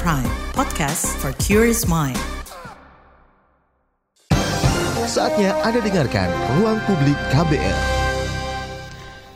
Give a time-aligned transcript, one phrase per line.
[0.00, 0.24] Prime,
[0.56, 2.16] podcast for curious mind.
[5.04, 7.78] Saatnya Anda dengarkan Ruang Publik KBR.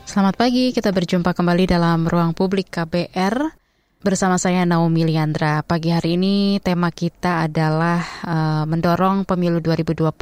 [0.09, 3.53] Selamat pagi, kita berjumpa kembali dalam Ruang Publik KBR
[4.01, 5.61] bersama saya Naomi Liandra.
[5.61, 10.17] Pagi hari ini tema kita adalah uh, mendorong pemilu 2024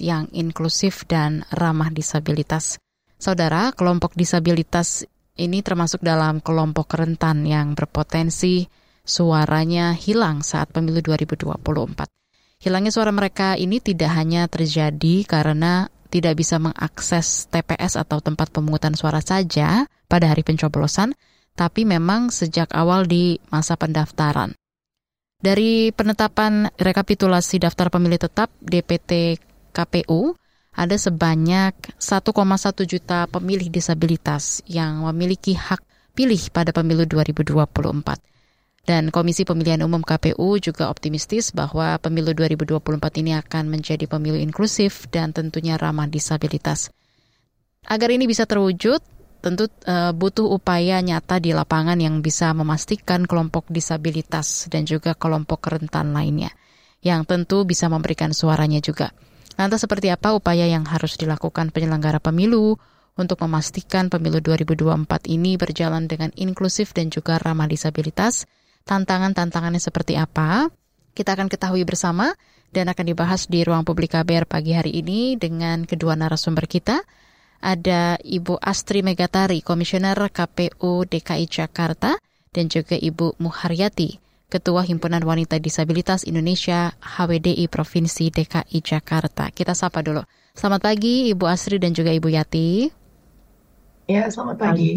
[0.00, 2.80] yang inklusif dan ramah disabilitas.
[3.20, 5.04] Saudara, kelompok disabilitas
[5.36, 12.04] ini termasuk dalam kelompok rentan yang berpotensi suaranya hilang saat pemilu 2024.
[12.60, 18.92] Hilangnya suara mereka ini tidak hanya terjadi karena tidak bisa mengakses TPS atau tempat pemungutan
[18.92, 21.16] suara saja pada hari pencoblosan,
[21.56, 24.52] tapi memang sejak awal di masa pendaftaran.
[25.38, 29.38] Dari penetapan rekapitulasi daftar pemilih tetap DPT
[29.70, 30.34] KPU,
[30.74, 35.82] ada sebanyak 1,1 juta pemilih disabilitas yang memiliki hak
[36.18, 38.37] pilih pada pemilu 2024.
[38.88, 45.12] Dan Komisi Pemilihan Umum KPU juga optimistis bahwa pemilu 2024 ini akan menjadi pemilu inklusif
[45.12, 46.88] dan tentunya ramah disabilitas.
[47.84, 49.04] Agar ini bisa terwujud,
[49.44, 55.68] tentu uh, butuh upaya nyata di lapangan yang bisa memastikan kelompok disabilitas dan juga kelompok
[55.68, 56.56] rentan lainnya,
[57.04, 59.12] yang tentu bisa memberikan suaranya juga.
[59.60, 62.80] Lantas seperti apa upaya yang harus dilakukan penyelenggara pemilu
[63.20, 68.48] untuk memastikan pemilu 2024 ini berjalan dengan inklusif dan juga ramah disabilitas?
[68.88, 70.72] Tantangan-tantangannya seperti apa?
[71.12, 72.32] Kita akan ketahui bersama
[72.72, 77.04] dan akan dibahas di ruang publik KBR pagi hari ini dengan kedua narasumber kita.
[77.60, 82.16] Ada Ibu Astri Megatari, Komisioner KPU DKI Jakarta,
[82.54, 84.16] dan juga Ibu Muharyati,
[84.48, 89.52] Ketua Himpunan Wanita Disabilitas Indonesia HWDI Provinsi DKI Jakarta.
[89.52, 90.24] Kita sapa dulu.
[90.56, 92.88] Selamat pagi Ibu Asri dan juga Ibu Yati.
[94.08, 94.96] Ya, selamat pagi.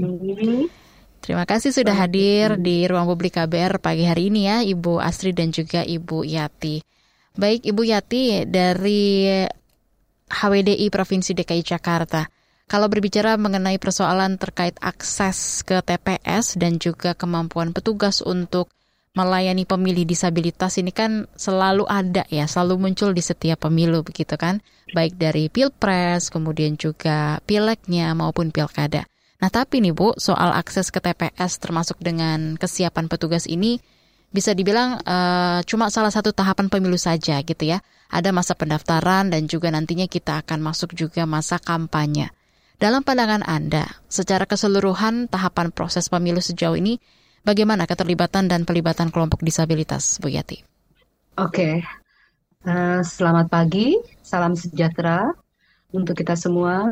[1.21, 5.53] Terima kasih sudah hadir di ruang publik KBR pagi hari ini ya Ibu Asri dan
[5.53, 6.81] juga Ibu Yati.
[7.37, 9.29] Baik Ibu Yati dari
[10.25, 12.25] HWDI Provinsi DKI Jakarta.
[12.65, 18.73] Kalau berbicara mengenai persoalan terkait akses ke TPS dan juga kemampuan petugas untuk
[19.13, 24.63] melayani pemilih disabilitas ini kan selalu ada ya, selalu muncul di setiap pemilu begitu kan,
[24.95, 29.10] baik dari pilpres, kemudian juga pileknya maupun pilkada.
[29.41, 33.81] Nah tapi nih Bu, soal akses ke TPS termasuk dengan kesiapan petugas ini
[34.31, 37.81] bisa dibilang uh, cuma salah satu tahapan pemilu saja gitu ya.
[38.13, 42.29] Ada masa pendaftaran dan juga nantinya kita akan masuk juga masa kampanye.
[42.77, 47.01] Dalam pandangan Anda, secara keseluruhan tahapan proses pemilu sejauh ini
[47.41, 50.61] Bagaimana keterlibatan dan pelibatan kelompok disabilitas, Bu Yati?
[51.41, 51.81] Oke,
[52.69, 55.25] uh, selamat pagi, salam sejahtera
[55.89, 56.85] untuk kita semua,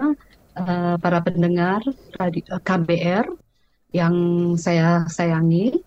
[0.59, 1.79] uh, para pendengar
[2.19, 3.25] uh, KBR
[3.95, 4.15] yang
[4.59, 5.79] saya sayangi.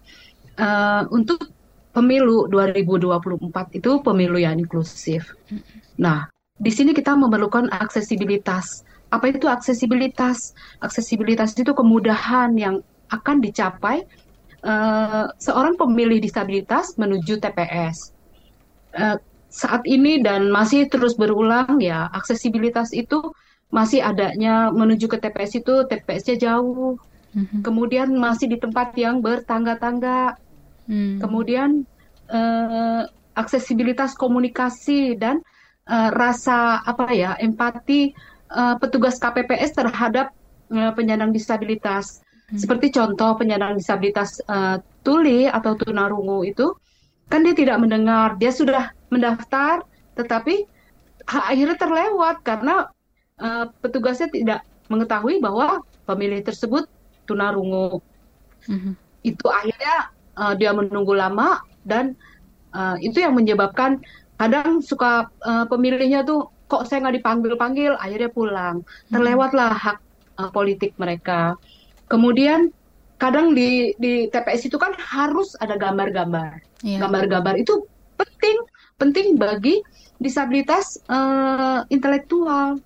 [0.53, 1.49] Uh, untuk
[1.97, 5.33] pemilu 2024 itu pemilu yang inklusif.
[6.01, 8.85] Nah, di sini kita memerlukan aksesibilitas.
[9.13, 10.57] Apa itu aksesibilitas?
[10.81, 12.81] Aksesibilitas itu kemudahan yang
[13.13, 14.09] akan dicapai
[14.65, 18.17] uh, seorang pemilih disabilitas menuju TPS.
[18.93, 19.19] Uh, eh,
[19.53, 23.21] saat ini dan masih terus berulang ya aksesibilitas itu
[23.73, 27.01] masih adanya menuju ke TPS itu TPS-nya jauh.
[27.33, 27.61] Mm-hmm.
[27.65, 30.37] Kemudian masih di tempat yang bertangga-tangga.
[30.85, 31.25] Mm.
[31.25, 31.89] Kemudian
[32.29, 35.41] uh, aksesibilitas komunikasi dan
[35.89, 38.13] uh, rasa apa ya empati
[38.53, 40.37] uh, petugas KPPS terhadap
[40.73, 42.21] uh, penyandang disabilitas.
[42.53, 42.61] Hmm.
[42.61, 46.77] Seperti contoh penyandang disabilitas uh, tuli atau tunarungu itu
[47.33, 49.81] kan dia tidak mendengar, dia sudah mendaftar
[50.13, 50.69] tetapi
[51.25, 52.93] akhirnya terlewat karena
[53.43, 56.87] uh, petugasnya tidak mengetahui bahwa pemilih tersebut
[57.27, 57.99] tunarungu.
[58.71, 58.95] Mm-hmm.
[59.27, 62.15] Itu akhirnya uh, dia menunggu lama dan
[62.73, 64.01] uh, itu yang menyebabkan
[64.39, 68.81] kadang suka uh, pemilihnya tuh kok saya nggak dipanggil-panggil, akhirnya pulang.
[68.81, 69.13] Hmm.
[69.13, 69.99] Terlewatlah hak
[70.41, 71.61] uh, politik mereka.
[72.09, 72.73] Kemudian
[73.21, 76.65] kadang di di TPS itu kan harus ada gambar-gambar.
[76.81, 77.05] Yeah.
[77.05, 77.85] Gambar-gambar itu
[78.17, 78.57] penting
[78.97, 79.85] penting bagi
[80.17, 82.81] disabilitas uh, intelektual,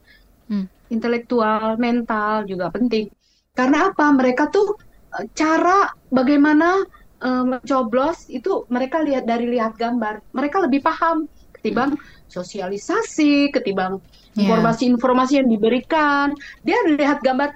[0.51, 0.67] hmm.
[0.93, 3.11] intelektual, mental juga penting.
[3.57, 4.13] Karena apa?
[4.13, 4.77] Mereka tuh
[5.15, 6.85] uh, cara bagaimana
[7.23, 10.23] uh, mencoblos itu mereka lihat dari lihat gambar.
[10.37, 11.27] Mereka lebih paham
[11.57, 12.31] ketimbang hmm.
[12.31, 13.99] sosialisasi, ketimbang
[14.37, 14.47] iya.
[14.47, 15.39] informasi-informasi yeah.
[15.43, 16.27] yang diberikan.
[16.63, 17.51] Dia lihat gambar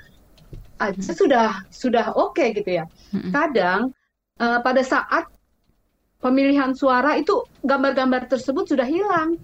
[0.80, 2.84] aja sudah sudah oke okay, gitu ya.
[3.28, 3.92] Kadang
[4.40, 5.28] uh, pada saat
[6.20, 9.36] pemilihan suara itu gambar-gambar tersebut sudah hilang,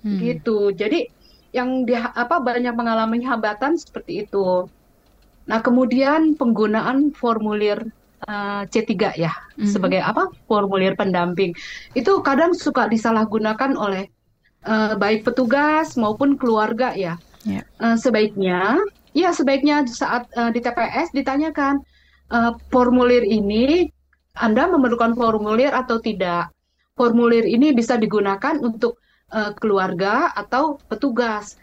[0.00, 0.18] hmm.
[0.20, 0.72] gitu.
[0.72, 1.08] Jadi
[1.52, 4.66] yang di, apa banyak mengalami hambatan seperti itu.
[5.46, 7.92] Nah kemudian penggunaan formulir
[8.26, 9.68] uh, C3 ya mm-hmm.
[9.68, 11.52] sebagai apa formulir pendamping
[11.92, 14.08] itu kadang suka disalahgunakan oleh
[14.64, 17.20] uh, baik petugas maupun keluarga ya.
[17.42, 17.66] Yeah.
[17.82, 18.78] Uh, sebaiknya
[19.12, 21.82] ya sebaiknya saat uh, di TPS ditanyakan
[22.32, 23.92] uh, formulir ini
[24.32, 26.48] Anda memerlukan formulir atau tidak.
[26.96, 29.00] Formulir ini bisa digunakan untuk
[29.32, 31.56] uh, keluarga atau petugas.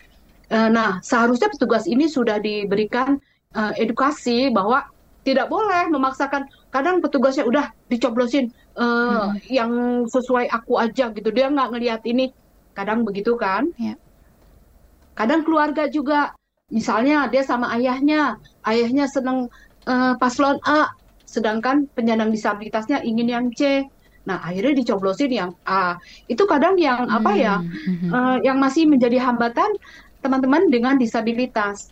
[0.49, 3.21] Uh, nah, seharusnya petugas ini sudah diberikan
[3.53, 4.89] uh, edukasi bahwa
[5.21, 6.49] tidak boleh memaksakan.
[6.73, 9.45] Kadang petugasnya udah dicoblosin uh, hmm.
[9.49, 9.71] yang
[10.09, 11.29] sesuai aku aja gitu.
[11.29, 12.33] Dia nggak ngelihat ini.
[12.73, 13.69] Kadang begitu kan?
[13.77, 13.97] Yeah.
[15.17, 16.33] Kadang keluarga juga.
[16.69, 19.49] Misalnya dia sama ayahnya, ayahnya seneng
[19.89, 20.93] uh, paslon A,
[21.25, 23.89] sedangkan penyandang disabilitasnya ingin yang C.
[24.27, 25.95] Nah, akhirnya dicoblosin yang A.
[26.27, 28.09] Itu kadang yang apa ya, hmm.
[28.11, 29.73] uh, yang masih menjadi hambatan
[30.19, 31.91] teman-teman dengan disabilitas.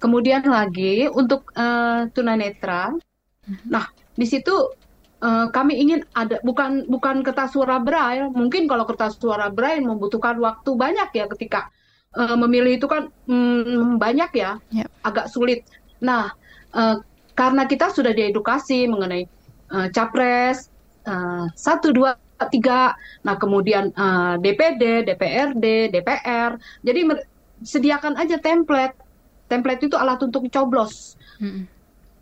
[0.00, 2.96] Kemudian lagi untuk uh, tunanetra,
[3.44, 3.68] mm-hmm.
[3.68, 3.84] nah
[4.16, 4.72] di situ
[5.20, 8.32] uh, kami ingin ada bukan bukan kertas suara braille.
[8.32, 11.68] Mungkin kalau kertas suara braille membutuhkan waktu banyak ya ketika
[12.16, 14.88] uh, memilih itu kan um, banyak ya, yep.
[15.04, 15.68] agak sulit.
[16.00, 16.32] Nah
[16.72, 16.96] uh,
[17.36, 19.28] karena kita sudah diedukasi mengenai
[19.68, 20.69] uh, capres
[21.56, 22.16] satu dua
[22.48, 27.00] tiga, nah kemudian uh, DPD, DPRD, DPR, jadi
[27.60, 28.96] sediakan aja template
[29.50, 31.18] template itu alat untuk coblos.
[31.42, 31.66] Hmm.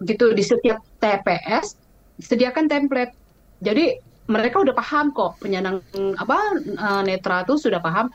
[0.00, 1.76] Gitu di setiap TPS
[2.24, 3.12] sediakan template.
[3.60, 4.00] Jadi
[4.32, 5.84] mereka udah paham kok penyandang
[6.16, 6.38] apa
[6.80, 8.08] uh, netra itu sudah paham.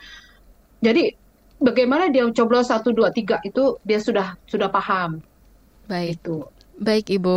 [0.82, 1.14] Jadi
[1.62, 5.22] bagaimana dia coblos satu dua tiga itu dia sudah sudah paham.
[5.86, 6.18] Baik.
[6.20, 6.50] Itu.
[6.74, 7.36] Baik Ibu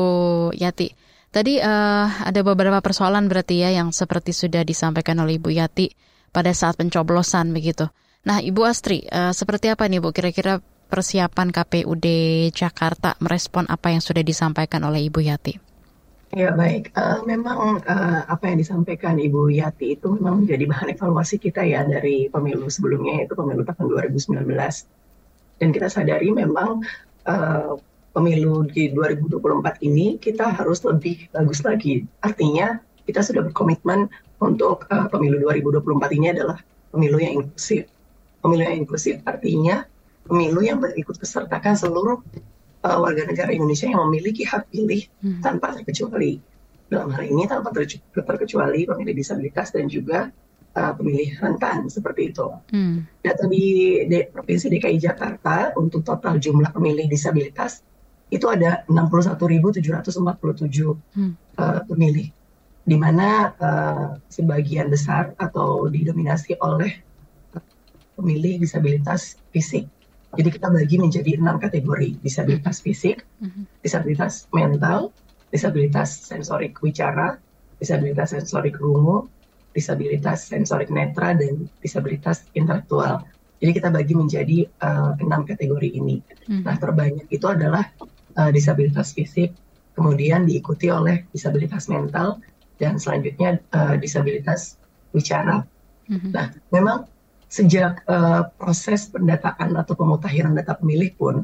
[0.57, 1.06] Yati.
[1.37, 5.93] Tadi uh, ada beberapa persoalan berarti ya yang seperti sudah disampaikan oleh Ibu Yati
[6.33, 7.85] pada saat pencoblosan begitu.
[8.25, 10.57] Nah, Ibu Astri, uh, seperti apa nih Bu kira-kira
[10.89, 12.07] persiapan KPUD
[12.57, 15.53] Jakarta merespon apa yang sudah disampaikan oleh Ibu Yati?
[16.33, 21.37] Ya baik, uh, memang uh, apa yang disampaikan Ibu Yati itu memang menjadi bahan evaluasi
[21.37, 24.41] kita ya dari pemilu sebelumnya yaitu pemilu tahun 2019.
[25.61, 26.81] Dan kita sadari memang
[27.29, 27.77] uh,
[28.17, 32.01] pemilu di 2024 ini kita harus lebih bagus lagi.
[32.25, 34.09] Artinya kita sudah berkomitmen
[34.41, 36.57] untuk uh, pemilu 2024 ini adalah
[36.89, 37.85] pemilu yang inklusif.
[38.41, 39.85] Pemilu yang inklusif artinya
[40.25, 42.17] pemilu yang berikut kesertakan seluruh
[42.81, 45.45] uh, warga negara Indonesia yang memiliki hak pilih hmm.
[45.45, 46.41] tanpa terkecuali.
[46.89, 47.69] Dalam hal ini tanpa
[48.15, 50.33] terkecuali pemilih disabilitas dan juga
[50.73, 52.49] uh, pemilih rentan seperti itu.
[52.73, 53.05] Hmm.
[53.21, 57.85] Data di, di Provinsi DKI Jakarta untuk total jumlah pemilih disabilitas
[58.27, 61.31] itu ada 61.747 hmm.
[61.59, 62.27] uh, pemilih,
[62.83, 66.91] di mana uh, sebagian besar atau didominasi oleh
[68.17, 69.85] pemilih disabilitas fisik.
[70.35, 73.63] Jadi kita bagi menjadi enam kategori disabilitas fisik, mm-hmm.
[73.79, 75.15] disabilitas mental,
[75.53, 77.39] disabilitas sensorik wicara,
[77.79, 79.31] disabilitas sensorik rungu,
[79.71, 83.23] disabilitas sensorik netra dan disabilitas intelektual.
[83.57, 86.21] Jadi kita bagi menjadi uh, enam kategori ini.
[86.45, 86.61] Hmm.
[86.61, 87.89] Nah terbanyak itu adalah
[88.37, 89.51] uh, disabilitas fisik,
[89.97, 92.37] kemudian diikuti oleh disabilitas mental
[92.77, 94.77] dan selanjutnya uh, disabilitas
[95.11, 95.65] wicara.
[96.05, 96.29] Hmm.
[96.31, 97.09] Nah memang
[97.49, 101.35] sejak uh, proses pendataan atau pemutakhiran data pemilih pun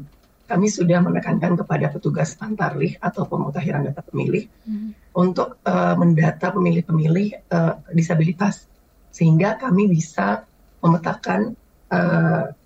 [0.44, 5.16] kami sudah menekankan kepada petugas pantarlih atau pemutakhiran data pemilih hmm.
[5.16, 8.68] untuk uh, mendata pemilih-pemilih uh, disabilitas
[9.08, 10.44] sehingga kami bisa
[10.84, 11.56] memetakan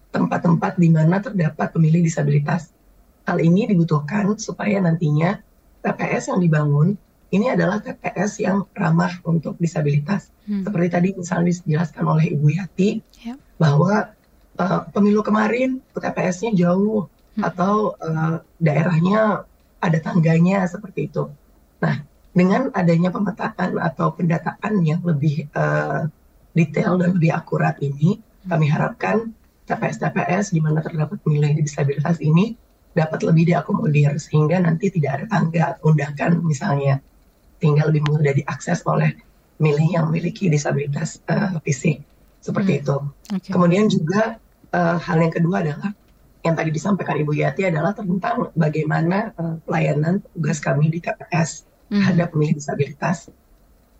[0.08, 2.72] tempat-tempat uh, di mana terdapat pemilih disabilitas.
[3.28, 5.36] Hal ini dibutuhkan supaya nantinya
[5.84, 6.96] TPS yang dibangun
[7.28, 10.32] ini adalah TPS yang ramah untuk disabilitas.
[10.48, 10.64] Hmm.
[10.64, 12.90] Seperti tadi misalnya dijelaskan oleh Ibu Yati
[13.28, 13.36] yep.
[13.60, 14.16] bahwa
[14.56, 17.04] uh, pemilu kemarin TPS-nya jauh
[17.36, 17.44] hmm.
[17.44, 19.44] atau uh, daerahnya
[19.78, 21.28] ada tangganya seperti itu.
[21.84, 22.00] Nah,
[22.32, 26.08] dengan adanya pemetaan atau pendataan yang lebih uh,
[26.56, 28.48] detail dan lebih akurat ini, hmm.
[28.48, 29.36] kami harapkan
[29.68, 32.56] TPS-TPS di mana terdapat pemilih disabilitas ini
[32.98, 36.98] dapat lebih diakomodir sehingga nanti tidak ada tangga undangan misalnya
[37.62, 39.14] tinggal lebih mudah diakses oleh
[39.62, 42.02] milih yang memiliki disabilitas uh, fisik
[42.42, 42.80] seperti hmm.
[42.82, 42.96] itu.
[43.38, 43.50] Okay.
[43.54, 44.38] Kemudian juga
[44.74, 45.90] uh, hal yang kedua adalah
[46.46, 51.98] yang tadi disampaikan Ibu Yati adalah tentang bagaimana uh, pelayanan tugas kami di TPS hmm.
[51.98, 53.30] terhadap pemilih disabilitas.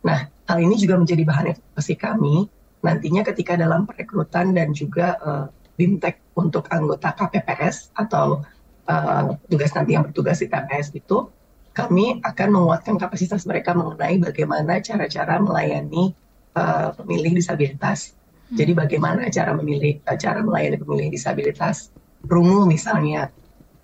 [0.06, 2.46] Nah, hal ini juga menjadi bahan evaluasi kami
[2.78, 8.46] nantinya ketika dalam perekrutan dan juga uh, bimtek untuk anggota KPPS atau
[8.88, 11.28] uh, tugas nanti yang bertugas di TPS itu
[11.76, 16.11] kami akan menguatkan kapasitas mereka mengenai bagaimana cara-cara melayani
[16.59, 18.18] uh, pemilih disabilitas.
[18.50, 18.59] Hmm.
[18.59, 21.95] Jadi bagaimana cara memilih, uh, cara melayani pemilih disabilitas
[22.26, 23.30] rungu misalnya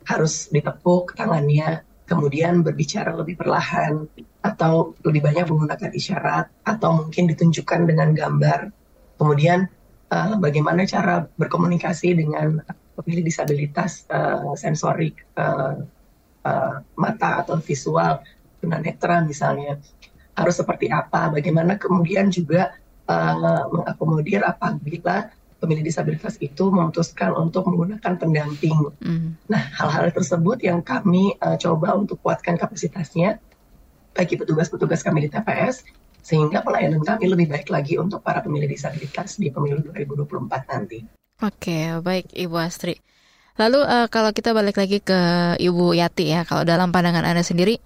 [0.04, 4.04] harus ditepuk tangannya kemudian berbicara lebih perlahan,
[4.44, 8.68] atau lebih banyak menggunakan isyarat, atau mungkin ditunjukkan dengan gambar.
[9.16, 9.64] Kemudian
[10.12, 12.60] uh, bagaimana cara berkomunikasi dengan
[12.94, 15.82] pemilih disabilitas uh, sensorik uh,
[16.46, 18.22] uh, mata atau visual
[18.62, 19.76] tunanetra misalnya
[20.34, 22.74] harus seperti apa, bagaimana kemudian juga
[23.06, 25.30] uh, mengakomodir apabila
[25.62, 28.92] pemilih disabilitas itu memutuskan untuk menggunakan pendamping.
[29.00, 29.38] Mm.
[29.48, 33.40] Nah, hal-hal tersebut yang kami uh, coba untuk kuatkan kapasitasnya
[34.12, 35.86] bagi petugas-petugas kami di TPS
[36.20, 41.23] sehingga pelayanan kami lebih baik lagi untuk para pemilih disabilitas di pemilu 2024 nanti.
[41.42, 42.94] Oke, baik Ibu Astri.
[43.58, 45.18] Lalu uh, kalau kita balik lagi ke
[45.58, 47.78] Ibu Yati ya, kalau dalam pandangan Anda sendiri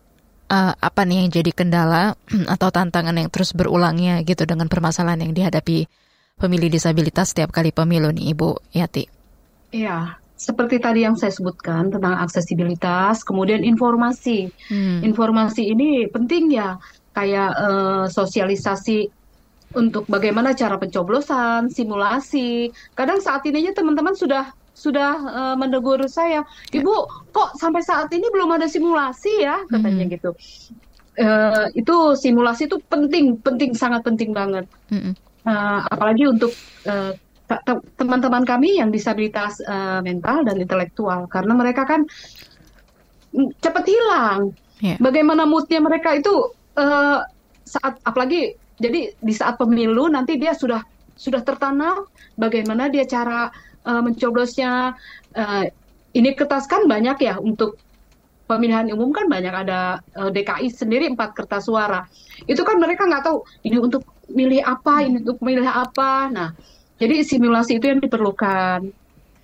[0.52, 2.16] uh, apa nih yang jadi kendala
[2.54, 5.88] atau tantangan yang terus berulangnya gitu dengan permasalahan yang dihadapi
[6.36, 9.04] pemilih disabilitas setiap kali pemilu nih Ibu Yati?
[9.72, 14.48] Iya, seperti tadi yang saya sebutkan tentang aksesibilitas, kemudian informasi.
[14.72, 15.04] Hmm.
[15.04, 16.80] Informasi ini penting ya,
[17.12, 19.17] kayak uh, sosialisasi
[19.76, 22.72] untuk bagaimana cara pencoblosan, simulasi.
[22.96, 24.48] Kadang saat ini teman-teman sudah
[24.78, 26.94] sudah uh, menegur saya, ibu
[27.34, 30.14] kok sampai saat ini belum ada simulasi ya katanya hmm.
[30.14, 30.30] gitu.
[31.18, 34.70] Uh, itu simulasi itu penting, penting sangat penting banget.
[34.86, 35.18] Hmm.
[35.42, 36.54] Uh, apalagi untuk
[36.86, 37.10] uh,
[37.98, 42.06] teman-teman kami yang disabilitas uh, mental dan intelektual, karena mereka kan
[43.58, 44.54] cepat hilang.
[44.78, 44.94] Yeah.
[45.02, 47.26] Bagaimana moodnya mereka itu uh,
[47.66, 50.82] saat apalagi jadi di saat pemilu nanti dia sudah
[51.18, 52.06] sudah tertanam
[52.38, 53.50] bagaimana dia cara
[53.84, 54.94] uh, mencoblosnya.
[55.34, 55.66] Uh,
[56.16, 57.76] ini kertas kan banyak ya untuk
[58.48, 62.08] pemilihan umum kan banyak ada uh, eh, DKI sendiri empat kertas suara.
[62.48, 66.32] Itu kan mereka nggak tahu ini untuk milih apa, ini untuk milih apa.
[66.32, 66.48] Nah,
[66.96, 68.88] jadi simulasi itu yang diperlukan.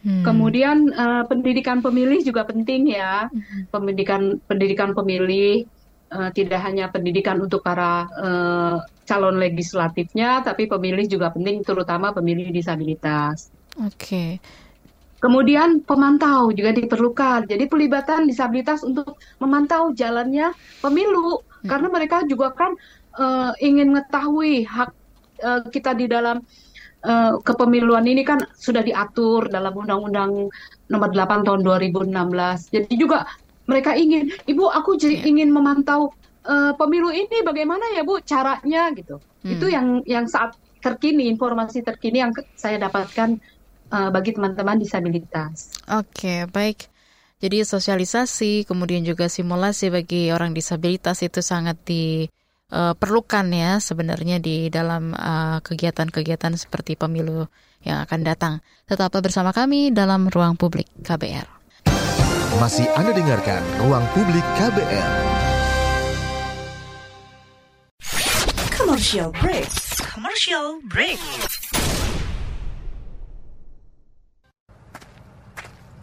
[0.04, 0.24] Hmm.
[0.24, 3.28] Kemudian uh, pendidikan pemilih juga penting ya.
[3.28, 3.68] Hmm.
[3.68, 5.68] Pendidikan pendidikan pemilih
[6.08, 12.50] uh, tidak hanya pendidikan untuk para uh, calon legislatifnya, tapi pemilih juga penting, terutama pemilih
[12.50, 13.52] disabilitas.
[13.80, 13.94] Oke.
[13.96, 14.30] Okay.
[15.24, 17.48] Kemudian pemantau juga diperlukan.
[17.48, 20.52] Jadi pelibatan disabilitas untuk memantau jalannya
[20.84, 21.64] pemilu hmm.
[21.64, 22.76] karena mereka juga kan
[23.16, 24.92] uh, ingin mengetahui hak
[25.40, 26.44] uh, kita di dalam
[27.08, 30.52] uh, kepemiluan ini kan sudah diatur dalam Undang-Undang
[30.92, 32.12] Nomor 8 Tahun 2016.
[32.76, 33.24] Jadi juga
[33.64, 35.30] mereka ingin, Ibu aku jadi yeah.
[35.32, 36.12] ingin memantau
[36.44, 39.18] uh, pemilu ini bagaimana ya Bu caranya gitu.
[39.42, 39.52] Hmm.
[39.56, 43.40] Itu yang yang saat terkini informasi terkini yang saya dapatkan
[43.88, 45.72] uh, bagi teman-teman disabilitas.
[45.88, 46.92] Oke, okay, baik.
[47.40, 54.72] Jadi sosialisasi, kemudian juga simulasi bagi orang disabilitas itu sangat diperlukan uh, ya sebenarnya di
[54.72, 57.44] dalam uh, kegiatan-kegiatan seperti pemilu
[57.84, 58.54] yang akan datang.
[58.88, 61.48] Tetaplah bersama kami dalam Ruang Publik KBR.
[62.56, 65.33] Masih Anda dengarkan Ruang Publik KBR.
[68.84, 69.64] Commercial break.
[70.12, 71.16] Commercial break.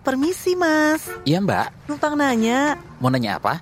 [0.01, 1.05] Permisi, Mas.
[1.21, 1.85] Iya, Mbak.
[1.85, 2.81] Numpang nanya.
[2.97, 3.61] Mau nanya apa?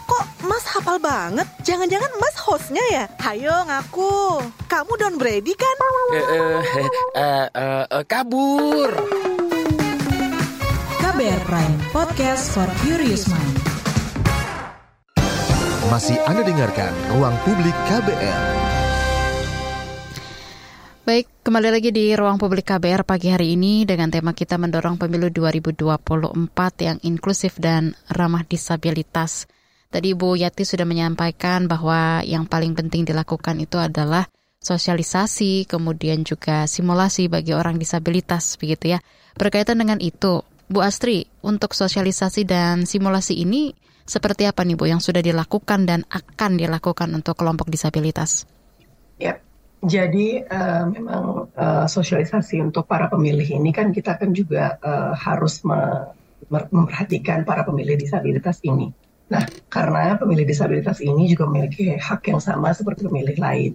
[0.11, 1.47] Kok Mas hafal banget?
[1.63, 3.07] Jangan-jangan Mas hostnya ya?
[3.23, 4.43] Hayo ngaku.
[4.67, 5.75] Kamu Don Brady kan?
[6.11, 6.59] Eh, eh,
[7.15, 8.91] eh, eh, eh, kabur.
[10.99, 13.55] KBR Prime, podcast for curious mind.
[15.87, 18.43] Masih Anda dengarkan Ruang Publik KBR.
[21.07, 25.31] Baik, kembali lagi di ruang publik KBR pagi hari ini dengan tema kita mendorong pemilu
[25.31, 26.35] 2024
[26.83, 29.47] yang inklusif dan ramah disabilitas.
[29.91, 34.23] Tadi Bu Yati sudah menyampaikan bahwa yang paling penting dilakukan itu adalah
[34.63, 39.03] sosialisasi, kemudian juga simulasi bagi orang disabilitas, begitu ya.
[39.35, 43.75] Berkaitan dengan itu, Bu Astri, untuk sosialisasi dan simulasi ini
[44.07, 48.47] seperti apa nih Bu yang sudah dilakukan dan akan dilakukan untuk kelompok disabilitas?
[49.19, 49.43] Ya,
[49.83, 55.67] jadi uh, memang uh, sosialisasi untuk para pemilih ini kan kita kan juga uh, harus
[56.47, 59.00] memperhatikan para pemilih disabilitas ini
[59.31, 63.71] Nah, karena pemilih disabilitas ini juga memiliki hak yang sama seperti pemilih lain.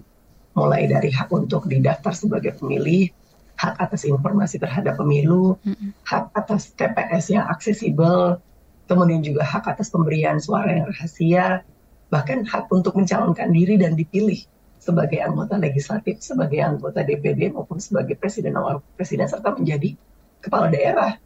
[0.53, 3.09] Mulai dari hak untuk didaftar sebagai pemilih,
[3.57, 5.57] hak atas informasi terhadap pemilu,
[6.05, 8.37] hak atas TPS yang aksesibel,
[8.85, 11.65] kemudian juga hak atas pemberian suara yang rahasia,
[12.13, 14.45] bahkan hak untuk mencalonkan diri dan dipilih
[14.77, 19.97] sebagai anggota legislatif, sebagai anggota DPD maupun sebagai presiden atau presiden serta menjadi
[20.45, 21.17] kepala daerah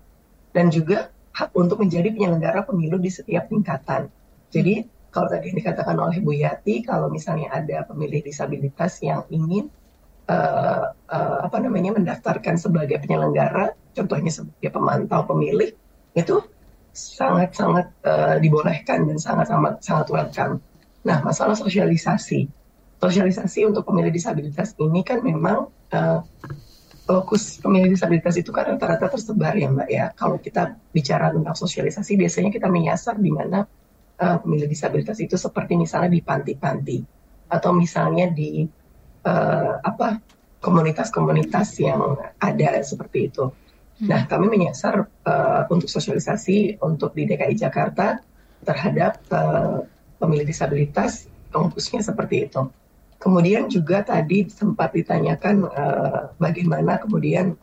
[0.55, 4.20] dan juga hak untuk menjadi penyelenggara pemilu di setiap tingkatan.
[4.51, 9.67] Jadi kalau tadi dikatakan oleh Bu Yati, kalau misalnya ada pemilih disabilitas yang ingin
[10.31, 15.75] uh, uh, apa namanya mendaftarkan sebagai penyelenggara, contohnya sebagai pemantau pemilih,
[16.15, 16.37] itu
[16.95, 20.55] sangat-sangat uh, dibolehkan dan sangat-sangat sangat welcome.
[21.03, 22.47] Nah, masalah sosialisasi,
[23.03, 26.19] sosialisasi untuk pemilih disabilitas ini kan memang uh,
[27.03, 30.05] fokus pemilih disabilitas itu kan rata-rata tersebar ya Mbak ya.
[30.15, 33.67] Kalau kita bicara tentang sosialisasi, biasanya kita menyasar di mana
[34.21, 36.99] uh, pemilih disabilitas itu seperti misalnya di panti-panti
[37.51, 38.63] atau misalnya di
[39.27, 40.21] uh, apa
[40.61, 43.49] komunitas-komunitas yang ada seperti itu.
[43.49, 44.07] Hmm.
[44.13, 48.21] Nah, kami menyasar uh, untuk sosialisasi untuk di DKI Jakarta
[48.61, 49.81] terhadap uh,
[50.21, 52.69] pemilih disabilitas kampusnya seperti itu.
[53.21, 57.57] Kemudian juga tadi sempat ditanyakan uh, bagaimana kemudian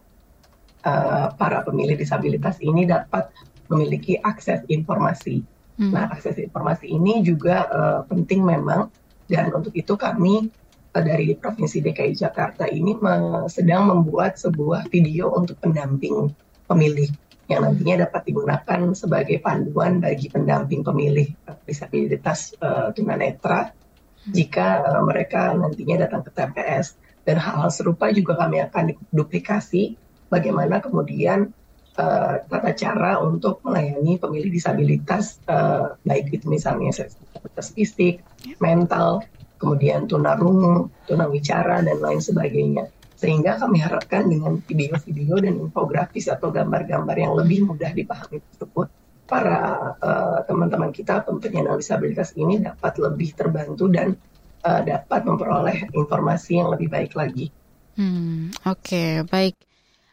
[0.86, 3.30] uh, para pemilih disabilitas ini dapat
[3.70, 5.42] memiliki akses informasi
[5.78, 5.94] Hmm.
[5.94, 8.90] Nah, akses informasi ini juga uh, penting memang
[9.30, 10.50] dan untuk itu kami
[10.98, 16.34] uh, dari Provinsi DKI Jakarta ini me sedang membuat sebuah video untuk pendamping
[16.66, 17.14] pemilih
[17.48, 21.32] yang nantinya dapat digunakan sebagai panduan bagi pendamping pemilih
[21.64, 24.34] disabilitas uh, tunanetra hmm.
[24.34, 29.96] jika uh, mereka nantinya datang ke TPS dan hal-hal serupa juga kami akan duplikasi
[30.28, 31.54] bagaimana kemudian
[31.98, 38.22] uh, tata cara untuk melayani pemilih disabilitas uh, baik itu misalnya disabilitas fisik,
[38.62, 39.25] mental,
[39.58, 42.88] kemudian tunarungu, tunawicara dan lain sebagainya.
[43.18, 48.88] Sehingga kami harapkan dengan video-video dan infografis atau gambar-gambar yang lebih mudah dipahami tersebut,
[49.27, 54.16] para uh, teman-teman kita penyandang disabilitas ini dapat lebih terbantu dan
[54.63, 57.50] uh, dapat memperoleh informasi yang lebih baik lagi.
[57.98, 59.58] Hmm, Oke, okay, baik.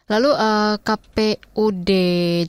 [0.04, 1.90] Lalu uh, eh, KPUD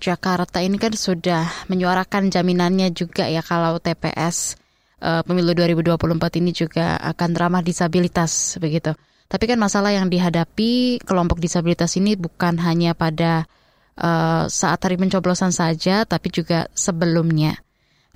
[0.03, 4.59] Jakarta ini kan sudah menyuarakan jaminannya juga ya kalau TPS
[4.99, 8.91] uh, eh, pemilu 2024 ini juga akan ramah disabilitas begitu.
[9.25, 13.47] Tapi kan masalah yang dihadapi kelompok disabilitas ini bukan hanya pada
[13.97, 17.57] uh, saat hari pencoblosan saja, tapi juga sebelumnya.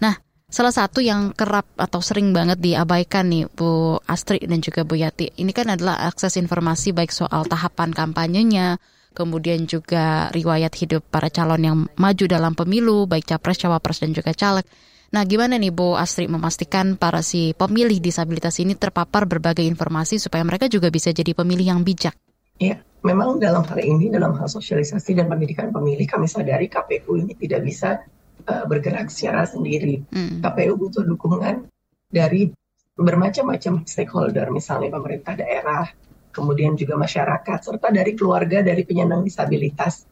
[0.04, 0.20] Nah,
[0.52, 5.34] salah satu yang kerap atau sering banget diabaikan nih Bu Astri dan juga Bu Yati,
[5.42, 8.78] ini kan adalah akses informasi baik soal tahapan kampanyenya,
[9.14, 14.32] kemudian juga riwayat hidup para calon yang maju dalam pemilu, baik capres, cawapres, dan juga
[14.32, 14.66] caleg.
[15.10, 20.46] Nah, gimana nih Bu Astri memastikan para si pemilih disabilitas ini terpapar berbagai informasi supaya
[20.46, 22.14] mereka juga bisa jadi pemilih yang bijak?
[22.62, 27.34] Ya, memang dalam hal ini, dalam hal sosialisasi dan pendidikan pemilih, kami sadari KPU ini
[27.34, 28.06] tidak bisa
[28.46, 30.06] uh, bergerak secara sendiri.
[30.14, 30.46] Hmm.
[30.46, 31.66] KPU butuh dukungan
[32.14, 32.54] dari
[33.00, 35.88] bermacam-macam stakeholder, misalnya pemerintah daerah,
[36.30, 40.06] kemudian juga masyarakat, serta dari keluarga dari penyandang disabilitas.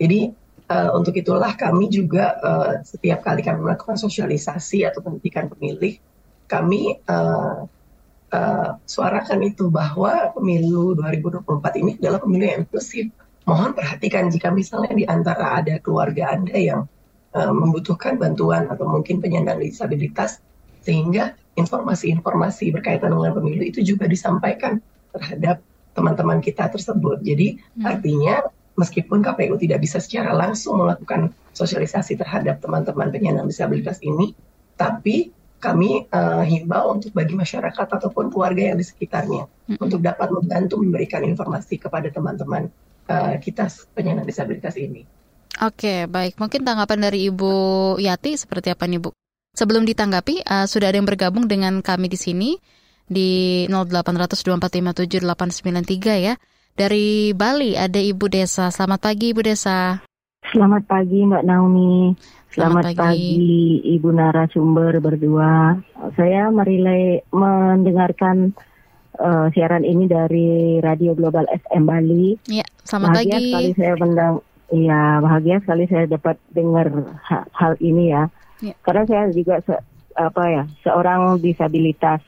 [0.00, 0.30] Jadi
[0.70, 5.98] uh, untuk itulah kami juga uh, setiap kali kami melakukan sosialisasi atau pendidikan pemilih,
[6.50, 7.66] kami uh,
[8.34, 13.10] uh, suarakan itu bahwa pemilu 2024 ini adalah pemilu yang inklusif.
[13.46, 16.80] Mohon perhatikan jika misalnya di antara ada keluarga Anda yang
[17.34, 20.38] uh, membutuhkan bantuan atau mungkin penyandang disabilitas,
[20.82, 24.78] sehingga informasi-informasi berkaitan dengan pemilu itu juga disampaikan
[25.14, 27.20] terhadap teman-teman kita tersebut.
[27.20, 27.84] Jadi hmm.
[27.86, 28.46] artinya
[28.78, 34.32] meskipun KPU tidak bisa secara langsung melakukan sosialisasi terhadap teman-teman penyandang disabilitas ini,
[34.78, 39.76] tapi kami uh, himbau untuk bagi masyarakat ataupun keluarga yang di sekitarnya hmm.
[39.76, 42.72] untuk dapat membantu memberikan informasi kepada teman-teman
[43.12, 45.04] uh, kita penyandang disabilitas ini.
[45.60, 46.40] Oke, baik.
[46.40, 47.52] Mungkin tanggapan dari Ibu
[48.00, 49.12] Yati seperti apa nih, Bu?
[49.52, 52.56] Sebelum ditanggapi, uh, sudah ada yang bergabung dengan kami di sini
[53.10, 56.38] di 08024578893 ya.
[56.78, 58.70] Dari Bali ada Ibu Desa.
[58.70, 59.98] Selamat pagi Ibu Desa.
[60.54, 62.14] Selamat pagi Mbak Naomi.
[62.54, 62.96] Selamat, Selamat pagi.
[62.96, 63.34] pagi
[63.98, 65.74] Ibu narasumber berdua.
[66.14, 68.54] Saya merilai mendengarkan
[69.18, 72.38] uh, siaran ini dari Radio Global FM Bali.
[72.48, 73.50] Ya, selamat bahagia pagi.
[73.50, 76.94] sekali saya mendang Iya, bahagia sekali saya dapat dengar
[77.26, 78.30] hal, hal ini ya.
[78.62, 78.70] ya.
[78.86, 79.74] Karena saya juga se,
[80.14, 82.22] apa ya, seorang disabilitas.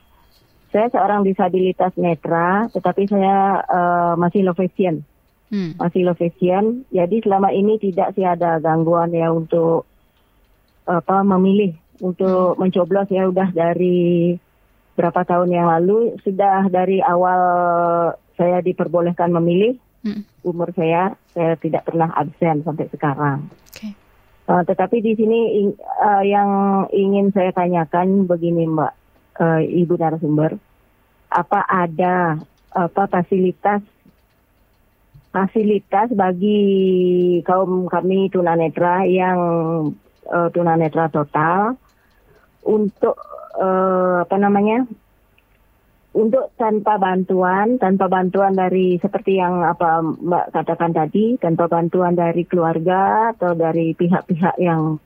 [0.72, 5.04] Saya seorang disabilitas netra, tetapi saya uh, masih low vision.
[5.52, 5.76] Hmm.
[5.76, 6.88] Masih low vision.
[6.88, 9.84] Jadi selama ini tidak sih ada gangguan ya untuk
[10.88, 12.58] apa memilih untuk hmm.
[12.58, 14.34] mencoblos ya udah dari
[14.98, 17.40] berapa tahun yang lalu sudah dari awal
[18.34, 20.24] saya diperbolehkan memilih hmm.
[20.42, 23.46] umur saya saya tidak pernah absen sampai sekarang.
[23.72, 23.94] Okay.
[24.48, 26.50] Uh, tetapi di sini uh, yang
[26.90, 29.01] ingin saya tanyakan begini Mbak
[29.40, 30.58] uh, Ibu narasumber.
[31.32, 32.36] apa ada
[32.76, 33.80] apa fasilitas
[35.32, 39.38] fasilitas bagi kaum kami tunanetra yang
[40.28, 41.80] uh, tunanetra total
[42.68, 43.16] untuk
[43.56, 44.84] uh, apa namanya
[46.12, 52.44] untuk tanpa bantuan tanpa bantuan dari seperti yang apa Mbak katakan tadi tanpa bantuan dari
[52.44, 55.00] keluarga atau dari pihak-pihak yang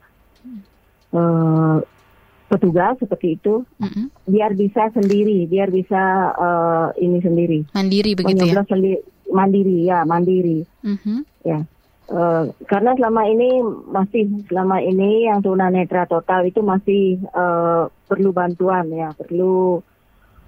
[2.47, 4.05] petugas seperti itu mm-hmm.
[4.27, 10.63] biar bisa sendiri biar bisa uh, ini sendiri mandiri begitu ya sendiri mandiri ya mandiri
[10.83, 11.19] mm-hmm.
[11.43, 11.59] ya
[12.07, 13.49] uh, karena selama ini
[13.91, 19.83] masih selama ini yang tunanetra total itu masih uh, perlu bantuan ya perlu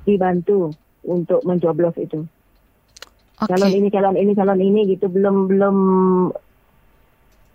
[0.08, 0.72] dibantu
[1.04, 2.24] untuk mencoblos itu
[3.44, 3.52] okay.
[3.56, 5.78] calon ini calon ini calon ini gitu belum belum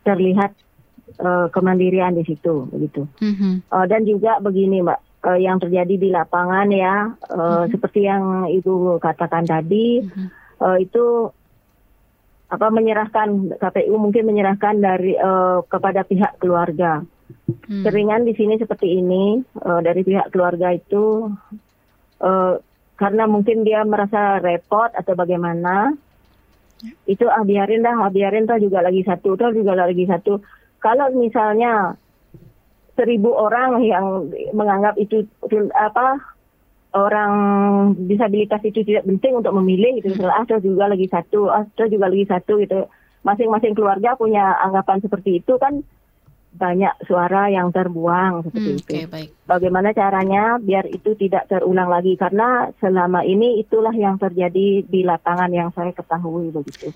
[0.04, 0.52] terlihat
[1.20, 3.70] uh, kemandirian di situ begitu mm-hmm.
[3.70, 7.70] uh, dan juga begini mbak uh, yang terjadi di lapangan ya uh, mm-hmm.
[7.70, 11.30] seperti yang ibu katakan tadi mm-hmm uh, itu
[12.48, 17.02] apa menyerahkan KPU mungkin menyerahkan dari uh, kepada pihak keluarga.
[17.66, 17.82] Hmm.
[17.82, 21.32] Seringan di sini seperti ini uh, dari pihak keluarga itu
[22.20, 22.54] uh,
[22.94, 25.96] karena mungkin dia merasa repot atau bagaimana
[26.84, 26.92] ya.
[27.10, 30.38] itu ah biarin dah ah biarin tuh juga lagi satu tuh juga lagi satu
[30.84, 31.96] kalau misalnya
[32.92, 35.24] seribu orang yang menganggap itu
[35.72, 36.20] apa
[36.94, 37.32] orang
[38.06, 40.14] disabilitas itu tidak penting untuk memilih gitu.
[40.14, 40.30] Hmm.
[40.30, 42.86] Ah, juga lagi satu, ah, juga lagi satu gitu.
[43.24, 45.82] Masing-masing keluarga punya anggapan seperti itu kan
[46.54, 48.92] banyak suara yang terbuang seperti hmm, itu.
[48.94, 49.28] Okay, baik.
[49.42, 55.50] Bagaimana caranya biar itu tidak terulang lagi karena selama ini itulah yang terjadi di lapangan
[55.50, 56.94] yang saya ketahui begitu.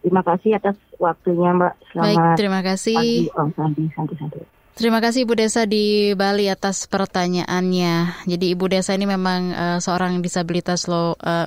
[0.00, 1.74] Terima kasih atas waktunya Mbak.
[1.92, 2.96] Selamat baik, terima kasih.
[2.96, 3.18] Pagi.
[3.36, 4.38] Oh, santi, santi, santi.
[4.80, 8.24] Terima kasih Ibu Desa di Bali atas pertanyaannya.
[8.24, 11.44] Jadi Ibu Desa ini memang uh, seorang disabilitas low uh,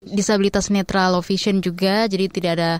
[0.00, 2.70] disabilitas netral low vision juga, jadi tidak ada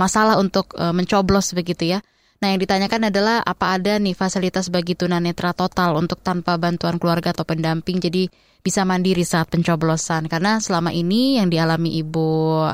[0.00, 2.00] masalah untuk uh, mencoblos begitu ya.
[2.40, 7.36] Nah, yang ditanyakan adalah apa ada nih fasilitas bagi tunanetra total untuk tanpa bantuan keluarga
[7.36, 8.32] atau pendamping jadi
[8.64, 10.24] bisa mandiri saat pencoblosan.
[10.24, 12.28] Karena selama ini yang dialami Ibu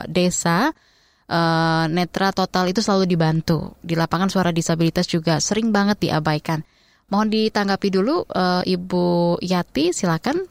[0.07, 0.71] Desa
[1.31, 3.75] uh, netra total itu selalu dibantu.
[3.83, 6.63] Di lapangan suara disabilitas juga sering banget diabaikan.
[7.07, 10.43] Mohon ditanggapi dulu uh, Ibu Yati, silakan.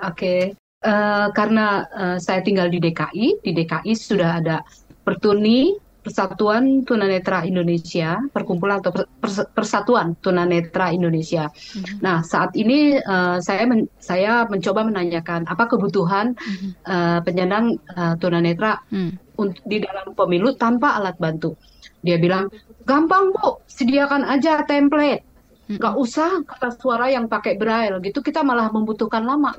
[0.00, 0.40] Oke, okay.
[0.80, 4.64] uh, eh, karena uh, saya tinggal di DKI, di DKI sudah ada
[5.04, 9.04] Pertuni Persatuan Tunanetra Indonesia, perkumpulan atau
[9.52, 11.52] Persatuan Tunanetra Indonesia.
[11.52, 12.00] Mm-hmm.
[12.00, 16.70] Nah, saat ini uh, saya men saya mencoba menanyakan apa kebutuhan mm-hmm.
[16.88, 19.29] uh, penyandang uh, tunanetra mm.
[19.64, 21.56] Di dalam pemilu tanpa alat bantu.
[22.00, 22.48] Dia bilang,
[22.84, 25.24] gampang bu, sediakan aja template,
[25.70, 28.24] nggak usah kata suara yang pakai braille gitu.
[28.24, 29.54] Kita malah membutuhkan lama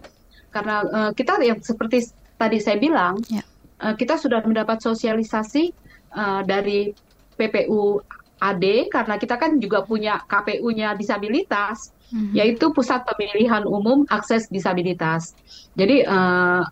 [0.51, 3.45] karena uh, kita yang seperti tadi saya bilang, yeah.
[3.79, 3.91] Ya.
[3.91, 5.71] uh, kita sudah mendapat sosialisasi
[6.11, 6.91] uh, dari
[7.39, 8.03] PPU
[8.41, 12.33] AD karena kita kan juga punya KPU-nya disabilitas, mm-hmm.
[12.35, 15.37] yaitu Pusat Pemilihan Umum Akses Disabilitas.
[15.77, 16.65] Jadi uh,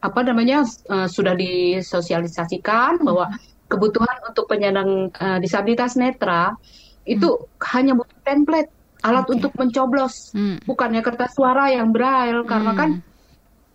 [0.00, 3.28] apa namanya uh, sudah disosialisasikan bahwa
[3.68, 6.56] kebutuhan untuk penyandang uh, disabilitas netra
[7.04, 7.64] itu mm.
[7.76, 9.34] hanya butuh template alat okay.
[9.40, 10.64] untuk mencoblos, mm.
[10.68, 12.48] bukannya kertas suara yang braille mm.
[12.48, 12.90] karena kan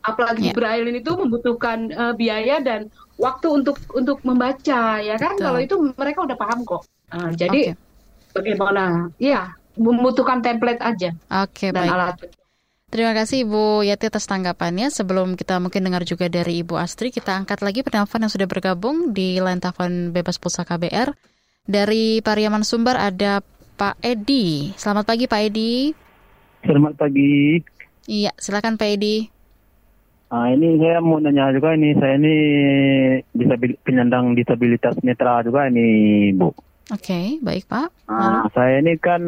[0.05, 0.55] apalagi yeah.
[0.55, 5.45] braille ini tuh membutuhkan uh, biaya dan waktu untuk untuk membaca ya kan Betul.
[5.49, 8.37] kalau itu mereka udah paham kok uh, jadi okay.
[8.37, 11.95] bagaimana ya membutuhkan template aja oke okay, dan baik.
[11.97, 12.15] alat
[12.85, 14.93] Terima kasih Ibu Yati atas tanggapannya.
[14.93, 19.11] Sebelum kita mungkin dengar juga dari Ibu Astri, kita angkat lagi penelpon yang sudah bergabung
[19.11, 21.11] di line telepon bebas pulsa KBR.
[21.65, 23.41] Dari Pariaman Sumber ada
[23.75, 24.71] Pak Edi.
[24.77, 25.91] Selamat pagi Pak Edi.
[26.63, 27.59] Selamat pagi.
[28.05, 29.27] Iya, silakan Pak Edi.
[30.29, 32.35] Nah, ini saya mau nanya juga ini, saya ini
[33.31, 36.49] disabil, penyandang disabilitas netra juga ini, Bu.
[36.49, 36.57] Oke,
[36.91, 37.89] okay, baik Pak.
[38.09, 39.21] Nah, saya ini kan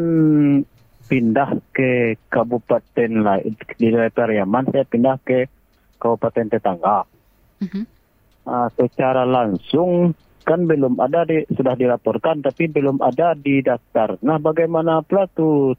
[1.08, 5.48] pindah ke kabupaten lain di daerah Pariaman, saya pindah ke
[5.98, 7.08] kabupaten tetangga.
[7.64, 7.84] Uh-huh.
[8.48, 10.14] Nah, secara langsung
[10.48, 14.16] kan belum ada di, sudah dilaporkan, tapi belum ada di daftar.
[14.24, 15.76] Nah, bagaimana pula tuh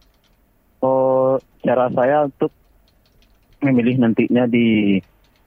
[0.85, 2.53] oh, cara saya untuk
[3.65, 5.01] memilih nantinya di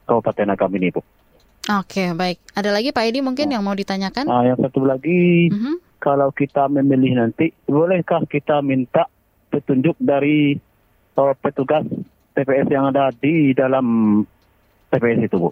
[0.10, 1.02] Kabupaten Agam ini, Bu.
[1.70, 2.42] Oke, baik.
[2.58, 4.26] Ada lagi Pak Edi mungkin nah, yang mau ditanyakan?
[4.26, 5.62] Nah, yang satu lagi, uh mhm.
[5.62, 5.78] -huh.
[6.02, 9.06] kalau kita memilih nanti, bolehkah kita minta
[9.52, 10.56] petunjuk dari
[11.20, 11.84] uh, petugas
[12.32, 13.86] TPS yang ada di dalam
[14.88, 15.50] TPS itu, Bu?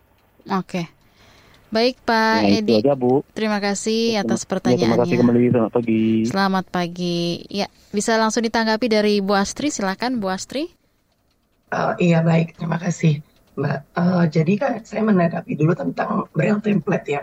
[0.47, 0.87] Oke.
[1.69, 2.81] Baik Pak ya, Edi.
[2.81, 3.21] Aja, Bu.
[3.37, 4.81] Terima kasih atas pertanyaannya.
[4.81, 5.41] Ya, terima kasih kembali.
[5.53, 6.03] Selamat pagi.
[6.25, 7.19] Selamat pagi.
[7.53, 9.69] Ya, bisa langsung ditanggapi dari Bu Astri.
[9.69, 10.65] Silakan Bu Astri.
[11.69, 13.21] Uh, iya baik, terima kasih.
[13.53, 13.79] Mbak.
[13.93, 17.21] Uh, jadi kan saya menanggapi dulu tentang braille template ya.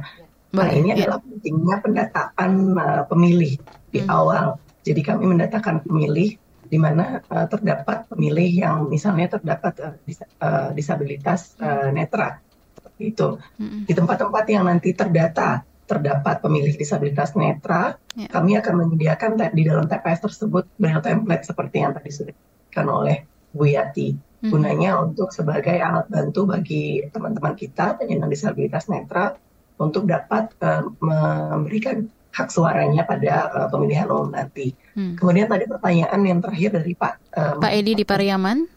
[0.55, 1.11] Nah, ini ya.
[1.11, 3.59] adalah pentingnya pendataan uh, pemilih
[3.91, 4.15] di hmm.
[4.15, 4.63] awal.
[4.87, 10.71] Jadi kami mendatakan pemilih di mana uh, terdapat pemilih yang misalnya terdapat uh, dis uh,
[10.75, 12.43] disabilitas uh, netra
[12.75, 13.29] seperti itu.
[13.59, 13.87] Hmm.
[13.87, 18.27] Di tempat-tempat yang nanti terdata terdapat pemilih disabilitas netra, yeah.
[18.27, 23.17] kami akan menyediakan di dalam TPS tersebut braille template seperti yang tadi sudah dikatakan oleh
[23.55, 24.09] Bu Yati.
[24.13, 24.51] Hmm.
[24.53, 29.33] Gunanya untuk sebagai alat bantu bagi teman-teman kita penyandang disabilitas netra
[29.79, 34.77] untuk dapat uh, memberikan hak suaranya pada uh, pemilihan umum nanti.
[34.93, 35.17] Hmm.
[35.17, 38.69] Kemudian tadi pertanyaan yang terakhir dari Pak uh, Pak Edi di Pariaman.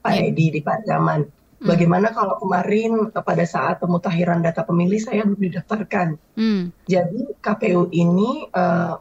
[0.00, 0.32] Pak ya.
[0.32, 1.70] Edi di Pariaman Hmm.
[1.70, 6.18] Bagaimana kalau kemarin pada saat pemutakhiran data pemilih saya belum didaftarkan.
[6.34, 6.74] Hmm.
[6.90, 8.98] Jadi KPU ini uh,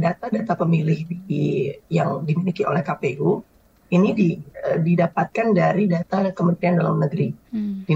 [0.00, 3.44] data-data pemilih di, yang dimiliki oleh KPU
[3.92, 7.84] ini di, uh, didapatkan dari data Kementerian Dalam Negeri, hmm.
[7.84, 7.94] di,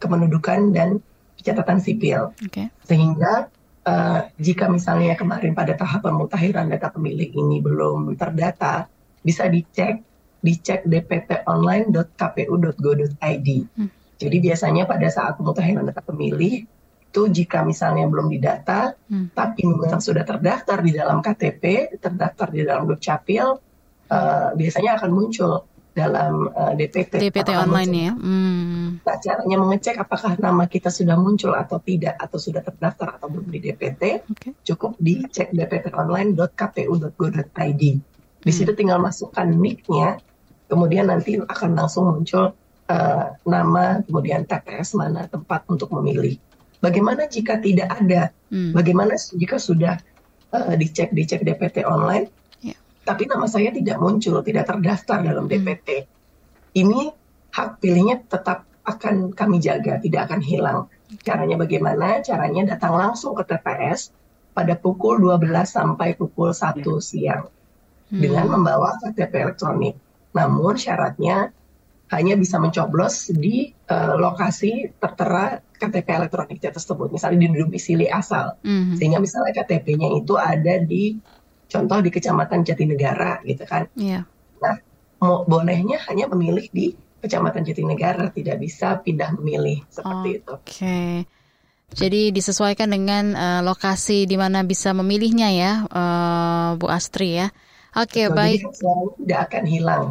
[0.00, 0.96] kependudukan dan
[1.36, 2.32] catatan sipil.
[2.40, 2.72] Okay.
[2.88, 3.52] Sehingga
[3.86, 8.90] uh, jika misalnya kemarin pada tahap pemutakhiran data pemilih ini belum terdata,
[9.22, 10.02] bisa dicek
[10.42, 13.48] dicek dptonline.kpu.go.id.
[13.78, 13.90] Hmm.
[14.16, 16.66] Jadi biasanya pada saat pemutakhiran data pemilih
[17.06, 19.32] itu jika misalnya belum didata, hmm.
[19.32, 23.56] tapi memang sudah terdaftar di dalam KTP, terdaftar di dalam Dukcapil,
[24.12, 25.64] uh, biasanya akan muncul
[25.96, 27.24] dalam uh, DPT.
[27.24, 28.12] DPT online ya.
[28.12, 29.00] Hmm.
[29.00, 33.48] Nah, caranya mengecek apakah nama kita sudah muncul atau tidak, atau sudah terdaftar atau belum
[33.48, 34.52] di DPT, okay.
[34.60, 37.82] cukup dicek dptonline.kpu.go.id.
[38.44, 38.78] Di situ hmm.
[38.78, 40.20] tinggal masukkan nick-nya,
[40.68, 42.52] kemudian nanti akan langsung muncul
[42.92, 46.36] uh, nama, kemudian TPS mana tempat untuk memilih.
[46.84, 48.36] Bagaimana jika tidak ada?
[48.52, 48.76] Hmm.
[48.76, 49.96] Bagaimana jika sudah
[50.52, 52.28] uh, dicek dicek DPT online.
[53.06, 55.88] Tapi nama saya tidak muncul, tidak terdaftar dalam DPT.
[56.02, 56.10] Hmm.
[56.74, 57.00] Ini
[57.54, 60.90] hak pilihnya tetap akan kami jaga, tidak akan hilang.
[61.22, 62.18] Caranya bagaimana?
[62.26, 64.10] Caranya datang langsung ke TPS
[64.50, 66.98] pada pukul 12 sampai pukul 1 ya.
[66.98, 67.44] siang
[68.10, 68.18] hmm.
[68.18, 69.94] dengan membawa KTP elektronik.
[70.34, 71.54] Namun syaratnya
[72.10, 78.56] hanya bisa mencoblos di uh, lokasi tertera KTP elektronik tersebut, misalnya di domisili asal.
[78.64, 78.96] Mm-hmm.
[78.96, 81.18] Sehingga misalnya KTP-nya itu ada di
[81.66, 83.90] contoh di Kecamatan Jatinegara gitu kan.
[83.98, 84.24] Yeah.
[84.62, 84.78] Nah,
[85.22, 90.38] mau bolehnya hanya memilih di Kecamatan Jatinegara, tidak bisa pindah memilih seperti okay.
[90.38, 90.52] itu.
[90.52, 91.00] Oke.
[91.86, 97.54] Jadi disesuaikan dengan uh, lokasi di mana bisa memilihnya ya, uh, Bu Astri ya.
[97.96, 98.60] Oke, okay, baik.
[99.22, 100.04] Tidak akan hilang.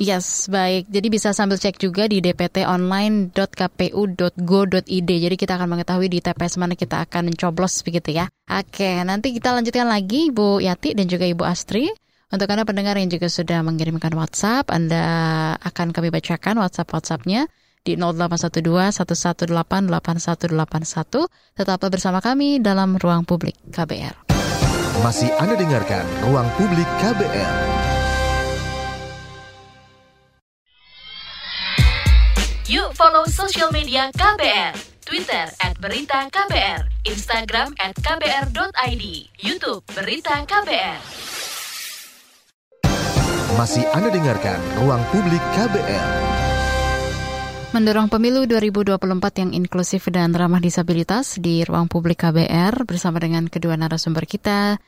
[0.00, 0.88] Yes, baik.
[0.88, 5.10] Jadi bisa sambil cek juga di dptonline.kpu.go.id.
[5.12, 8.24] Jadi kita akan mengetahui di TPS mana kita akan mencoblos begitu ya.
[8.48, 11.92] Oke, nanti kita lanjutkan lagi Ibu Yati dan juga Ibu Astri.
[12.32, 15.04] Untuk Anda pendengar yang juga sudah mengirimkan WhatsApp, Anda
[15.60, 17.44] akan kami bacakan WhatsApp-WhatsAppnya
[17.84, 21.28] di 0812 118 8181.
[21.52, 24.32] Tetaplah bersama kami dalam Ruang Publik KBR.
[25.04, 27.81] Masih Anda dengarkan Ruang Publik KBR.
[32.72, 34.72] Yuk follow social media KBR.
[35.04, 39.04] Twitter at Berita KBR, Instagram at KBR.id,
[39.44, 40.96] Youtube Berita KBR.
[43.60, 46.08] Masih Anda dengarkan Ruang Publik KBR.
[47.76, 48.96] Mendorong pemilu 2024
[49.44, 54.80] yang inklusif dan ramah disabilitas di ruang publik KBR bersama dengan kedua narasumber kita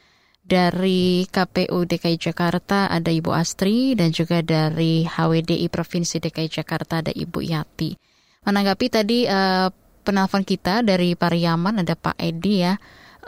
[0.44, 7.08] dari KPU DKI Jakarta ada Ibu Astri dan juga dari HWDI Provinsi DKI Jakarta ada
[7.08, 7.96] Ibu Yati.
[8.44, 9.72] Menanggapi tadi uh,
[10.04, 12.76] penelpon kita dari Pariaman ada Pak Edi ya.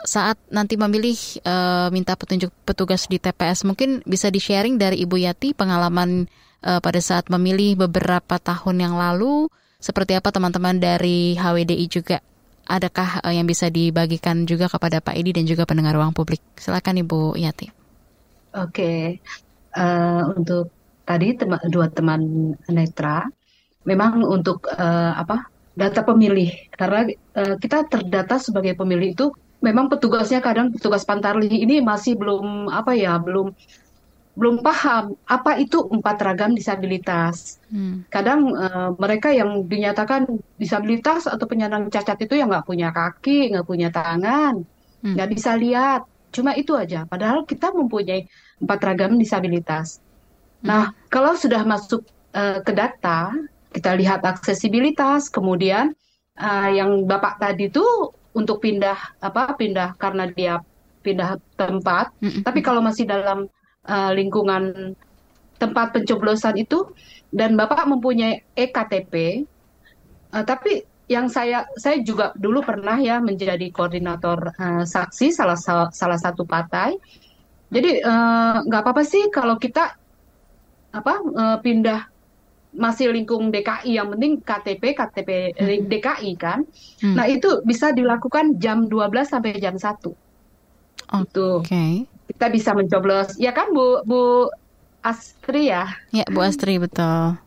[0.05, 5.57] Saat nanti memilih uh, minta petunjuk petugas di TPS mungkin bisa di-sharing dari Ibu Yati
[5.57, 6.29] pengalaman
[6.61, 9.49] uh, pada saat memilih beberapa tahun yang lalu
[9.81, 12.21] seperti apa teman-teman dari HWDI juga
[12.67, 16.43] adakah uh, yang bisa dibagikan juga kepada Pak Edi dan juga pendengar ruang publik?
[16.59, 17.67] Silakan Ibu Yati.
[18.57, 18.99] Oke, okay.
[19.75, 20.71] uh, eh, untuk
[21.07, 23.27] tadi tema, dua teman netra,
[23.87, 29.29] memang untuk uh, apa data pemilih karena uh, kita terdata sebagai pemilih itu
[29.61, 33.53] memang petugasnya kadang petugas pantarli ini masih belum apa ya belum
[34.37, 37.57] belum paham apa itu empat ragam disabilitas.
[37.73, 38.05] Hmm.
[38.13, 40.29] Kadang uh, mereka yang dinyatakan
[40.61, 44.61] disabilitas atau penyandang cacat itu yang nggak punya kaki, nggak punya tangan,
[45.01, 45.17] hmm.
[45.17, 45.37] nggak hmm.
[45.41, 46.01] bisa lihat.
[46.29, 47.09] Cuma itu aja.
[47.09, 48.29] Padahal kita mempunyai
[48.61, 50.05] empat ragam disabilitas.
[50.61, 50.69] Hmm.
[50.69, 52.05] Nah, kalau sudah masuk
[52.37, 53.33] uh, ke data,
[53.73, 55.97] kita lihat aksesibilitas, kemudian
[56.37, 57.81] uh, yang bapak tadi itu
[58.37, 60.61] untuk pindah apa pindah karena dia
[61.01, 62.13] pindah tempat.
[62.21, 62.45] Hmm.
[62.45, 63.49] Tapi kalau masih dalam
[63.87, 64.93] uh, lingkungan
[65.57, 66.85] tempat pencoblosan itu
[67.33, 69.43] dan Bapak mempunyai ektp
[70.31, 75.55] uh, tapi yang saya saya juga dulu pernah ya menjadi koordinator uh, saksi salah
[75.87, 76.99] salah satu partai.
[77.71, 78.03] Jadi
[78.67, 79.95] nggak uh, apa-apa sih kalau kita
[80.91, 82.11] apa uh, pindah
[82.75, 85.87] masih lingkung DKI yang penting KTP KTP hmm.
[85.87, 86.67] DKI kan.
[87.01, 87.15] Hmm.
[87.15, 89.87] Nah, itu bisa dilakukan jam 12 sampai jam 1.
[89.87, 90.13] Oke.
[91.63, 92.16] Okay.
[92.27, 93.39] Kita bisa mencoblos.
[93.39, 94.51] Ya kan Bu Bu
[95.01, 95.87] Astri ya?
[96.11, 97.39] Ya, Bu Astri betul.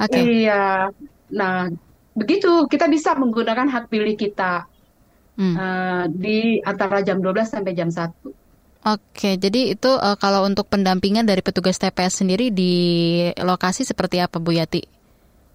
[0.00, 0.10] Oke.
[0.10, 0.48] Okay.
[0.48, 0.88] Iya.
[1.34, 1.68] Nah,
[2.16, 4.66] begitu kita bisa menggunakan hak pilih kita.
[5.34, 5.54] Hmm.
[5.58, 8.10] Uh, di antara jam 12 sampai jam 1.
[8.84, 12.72] Oke, jadi itu uh, kalau untuk pendampingan dari petugas TPS sendiri di
[13.40, 14.84] lokasi seperti apa Bu Yati?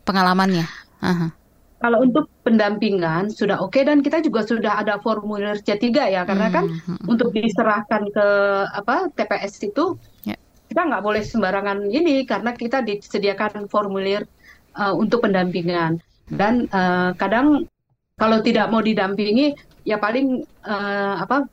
[0.04, 0.66] Pengalamannya?
[1.00, 1.39] Aha.
[1.80, 6.52] Kalau untuk pendampingan sudah oke okay, dan kita juga sudah ada formulir C3 ya karena
[6.52, 6.84] kan hmm.
[6.84, 7.08] hmm.
[7.08, 8.28] untuk diserahkan ke
[8.76, 9.96] apa TPS itu
[10.28, 10.36] yeah.
[10.68, 14.28] kita nggak boleh sembarangan ini karena kita disediakan formulir
[14.76, 17.64] uh, untuk pendampingan dan uh, kadang
[18.20, 19.56] kalau tidak mau didampingi
[19.88, 21.48] ya paling uh, apa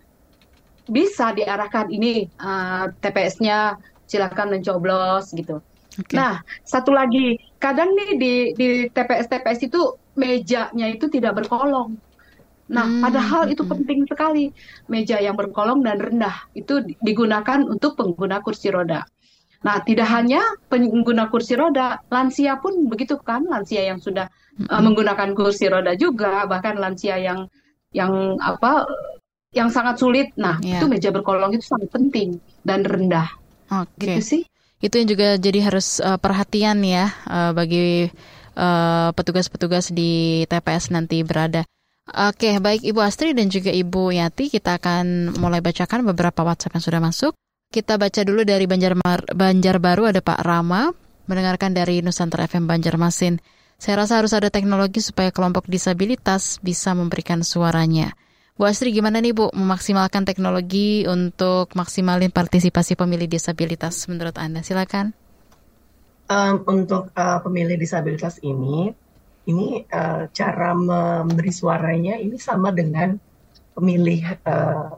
[0.91, 5.62] bisa diarahkan ini uh, TPS-nya silakan mencoblos gitu.
[5.97, 6.15] Okay.
[6.15, 9.83] Nah, satu lagi, kadang nih di di TPS TPS itu
[10.17, 12.01] mejanya itu tidak berkolong.
[12.67, 13.03] Nah, hmm.
[13.03, 13.73] padahal itu hmm.
[13.73, 14.45] penting sekali
[14.91, 19.07] meja yang berkolong dan rendah itu digunakan untuk pengguna kursi roda.
[19.63, 24.27] Nah, tidak hanya pengguna kursi roda, lansia pun begitu kan, lansia yang sudah
[24.59, 24.67] hmm.
[24.67, 27.47] uh, menggunakan kursi roda juga, bahkan lansia yang
[27.95, 28.85] yang apa
[29.55, 30.35] yang sangat sulit.
[30.35, 30.83] Nah, yeah.
[30.83, 33.31] itu meja berkolong itu sangat penting dan rendah.
[33.71, 33.95] Oke.
[33.95, 34.07] Okay.
[34.19, 34.43] Gitu sih.
[34.81, 38.12] Itu yang juga jadi harus uh, perhatian ya uh, bagi
[38.57, 39.12] petugas
[39.53, 41.69] petugas-petugas di TPS nanti berada.
[42.09, 46.85] Oke, baik Ibu Astri dan juga Ibu Yati, kita akan mulai bacakan beberapa WhatsApp yang
[46.89, 47.33] sudah masuk.
[47.69, 50.89] Kita baca dulu dari Banjarmar, Banjarbaru ada Pak Rama,
[51.29, 53.43] mendengarkan dari Nusantara FM Banjarmasin.
[53.77, 58.17] Saya rasa harus ada teknologi supaya kelompok disabilitas bisa memberikan suaranya.
[58.57, 64.64] Bu Astri gimana nih Bu memaksimalkan teknologi untuk maksimalin partisipasi pemilih disabilitas menurut Anda?
[64.64, 65.12] Silakan.
[66.33, 68.97] Um, untuk uh, pemilih disabilitas ini,
[69.45, 73.21] ini uh, cara memberi suaranya ini sama dengan
[73.77, 74.88] pemilih uh,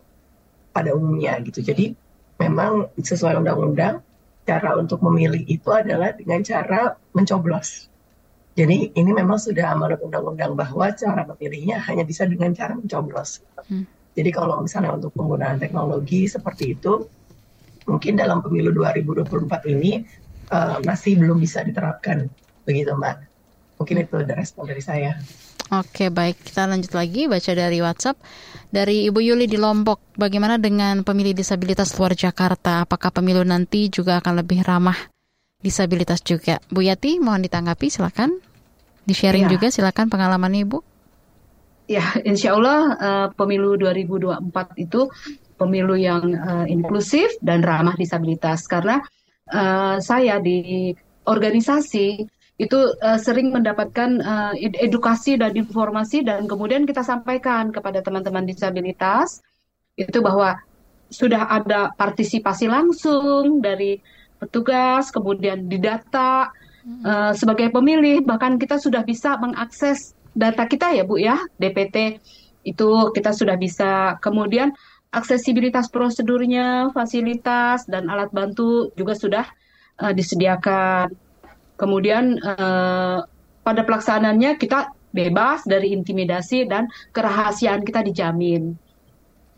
[0.71, 1.59] pada umumnya gitu.
[1.59, 1.99] Jadi
[2.39, 4.07] memang sesuai undang-undang
[4.47, 7.91] cara untuk memilih itu adalah dengan cara mencoblos.
[8.59, 13.39] Jadi ini memang sudah amanat undang-undang bahwa cara memilihnya hanya bisa dengan cara mencoblos.
[13.71, 13.87] Hmm.
[14.19, 17.07] Jadi kalau misalnya untuk penggunaan teknologi seperti itu,
[17.87, 19.47] mungkin dalam pemilu 2024
[19.79, 20.03] ini
[20.51, 22.27] uh, masih belum bisa diterapkan,
[22.67, 23.17] begitu Mbak.
[23.79, 25.15] Mungkin itu ada respon dari saya.
[25.71, 26.43] Oke, baik.
[26.51, 28.19] Kita lanjut lagi baca dari WhatsApp.
[28.75, 32.83] Dari Ibu Yuli di Lombok, bagaimana dengan pemilih disabilitas luar Jakarta?
[32.83, 34.99] Apakah pemilu nanti juga akan lebih ramah
[35.63, 36.59] disabilitas juga?
[36.75, 38.48] Bu Yati, mohon ditanggapi, silakan.
[39.09, 39.57] Di sharing ya.
[39.57, 40.85] juga silakan pengalaman Ibu.
[41.89, 44.45] Ya, insya Allah uh, pemilu 2024
[44.77, 45.09] itu
[45.57, 49.01] pemilu yang uh, inklusif dan ramah disabilitas karena
[49.49, 50.93] uh, saya di
[51.25, 58.45] organisasi itu uh, sering mendapatkan uh, edukasi dan informasi dan kemudian kita sampaikan kepada teman-teman
[58.45, 59.41] disabilitas
[59.97, 60.61] itu bahwa
[61.09, 63.97] sudah ada partisipasi langsung dari
[64.37, 66.53] petugas kemudian didata
[67.05, 71.37] uh, sebagai pemilih bahkan kita sudah bisa mengakses data kita ya Bu ya.
[71.61, 72.23] DPT
[72.67, 74.17] itu kita sudah bisa.
[74.21, 74.73] Kemudian
[75.13, 79.45] aksesibilitas prosedurnya fasilitas dan alat bantu juga sudah
[80.01, 81.13] uh, disediakan.
[81.79, 83.23] Kemudian uh,
[83.63, 88.77] pada pelaksanaannya kita bebas dari intimidasi dan kerahasiaan kita dijamin.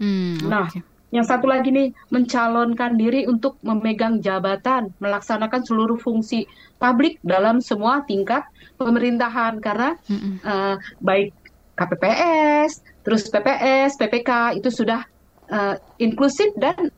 [0.01, 0.71] Hmm, nah,
[1.11, 6.47] yang satu lagi nih mencalonkan diri untuk memegang jabatan, melaksanakan seluruh fungsi
[6.79, 8.47] publik dalam semua tingkat
[8.79, 10.35] pemerintahan karena mm -mm.
[10.41, 11.35] Uh, baik
[11.75, 15.03] KPPS, terus PPS, PPK itu sudah
[15.51, 16.95] uh, inklusif dan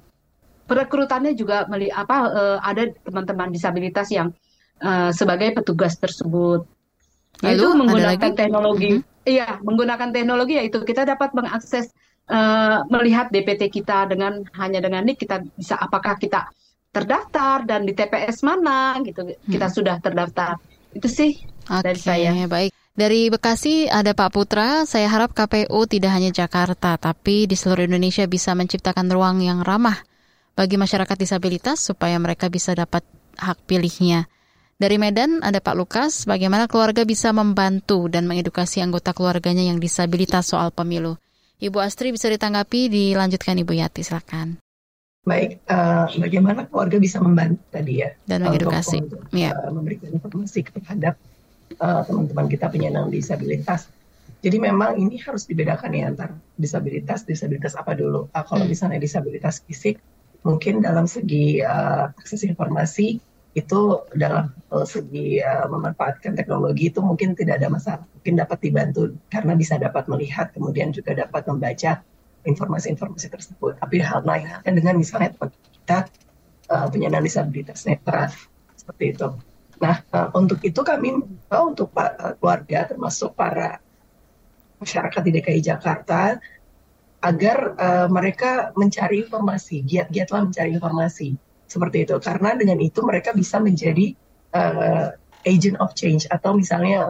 [0.68, 4.28] perekrutannya juga meli apa uh, ada teman-teman disabilitas yang
[4.84, 6.68] uh, sebagai petugas tersebut.
[7.40, 9.24] Lalu, itu menggunakan teknologi, mm -hmm.
[9.24, 11.90] iya menggunakan teknologi yaitu kita dapat mengakses
[12.28, 16.50] uh, melihat DPT kita dengan hanya dengan nik kita bisa apakah kita
[16.92, 19.24] terdaftar dan di TPS mana gitu.
[19.24, 19.36] Hmm.
[19.48, 20.60] kita sudah terdaftar.
[20.92, 22.30] Itu sih okay, dari saya.
[22.46, 22.70] baik.
[22.92, 24.84] Dari Bekasi ada Pak Putra.
[24.84, 29.96] Saya harap KPU tidak hanya Jakarta tapi di seluruh Indonesia bisa menciptakan ruang yang ramah
[30.52, 33.00] bagi masyarakat disabilitas supaya mereka bisa dapat
[33.40, 34.28] hak pilihnya.
[34.76, 40.50] Dari Medan ada Pak Lukas, bagaimana keluarga bisa membantu dan mengedukasi anggota keluarganya yang disabilitas
[40.50, 41.16] soal pemilu.
[41.62, 44.58] Ibu Astri bisa ditanggapi, dilanjutkan Ibu Yati, silakan.
[45.22, 48.10] Baik, uh, bagaimana keluarga bisa membantu tadi ya?
[48.26, 49.54] Dan mengedukasi, untuk, untuk, ya.
[49.54, 51.14] uh, memberikan informasi terhadap
[51.78, 53.86] uh, teman-teman kita penyandang disabilitas.
[54.42, 58.26] Jadi memang ini harus dibedakan ya antar disabilitas, disabilitas apa dulu.
[58.34, 58.74] Uh, kalau hmm.
[58.74, 60.02] misalnya disabilitas fisik,
[60.42, 63.22] mungkin dalam segi uh, akses informasi
[63.52, 68.04] itu dalam uh, segi uh, memanfaatkan teknologi itu mungkin tidak ada masalah.
[68.16, 72.00] Mungkin dapat dibantu karena bisa dapat melihat, kemudian juga dapat membaca
[72.48, 73.76] informasi-informasi tersebut.
[73.76, 75.98] Tapi hal lain dengan misalnya teman kita
[76.72, 78.32] uh, penyandang disabilitas netra
[78.72, 79.28] seperti itu.
[79.84, 81.20] Nah, uh, untuk itu kami
[81.52, 83.84] uh, untuk uh, keluarga termasuk para
[84.80, 86.40] masyarakat di DKI Jakarta
[87.22, 92.14] agar uh, mereka mencari informasi, giat-giatlah mencari informasi seperti itu.
[92.20, 94.12] Karena dengan itu mereka bisa menjadi
[94.52, 95.16] uh,
[95.48, 97.02] agent of change atau misalnya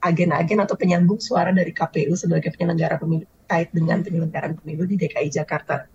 [0.00, 4.96] agen agen-agen atau penyambung suara dari KPU sebagai penyelenggara pemilu terkait dengan penyelenggaraan pemilu di
[4.96, 5.86] DKI Jakarta.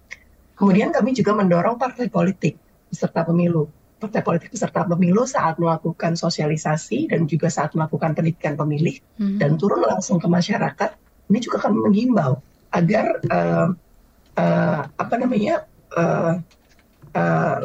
[0.56, 2.60] Kemudian kami juga mendorong partai politik
[2.92, 3.72] peserta pemilu.
[3.98, 9.38] Partai politik peserta pemilu saat melakukan sosialisasi dan juga saat melakukan pendidikan pemilih hmm.
[9.38, 10.98] dan turun langsung ke masyarakat
[11.32, 12.44] ini juga kami menghimbau
[12.76, 13.68] agar uh,
[14.36, 15.64] uh, apa namanya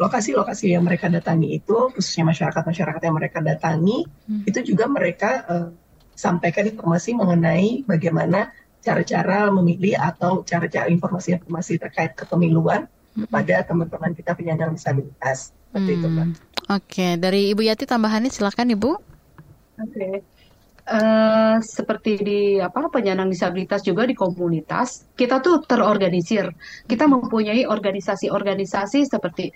[0.02, 4.42] lokasi-lokasi uh, yang mereka datangi itu khususnya masyarakat-masyarakat yang mereka datangi hmm.
[4.42, 5.68] itu juga mereka uh,
[6.16, 8.50] sampaikan informasi mengenai bagaimana
[8.82, 13.26] cara-cara memilih atau cara-cara informasi-informasi terkait kepemiluan hmm.
[13.26, 15.98] kepada teman-teman kita penyandang disabilitas seperti hmm.
[15.98, 16.28] itu, Mbak.
[16.66, 18.90] Oke, dari Ibu Yati tambahannya silakan Ibu.
[18.90, 19.94] Oke.
[19.94, 20.35] Okay.
[20.86, 26.46] Uh, seperti di apa penyandang disabilitas juga di komunitas kita tuh terorganisir.
[26.86, 29.50] Kita mempunyai organisasi-organisasi seperti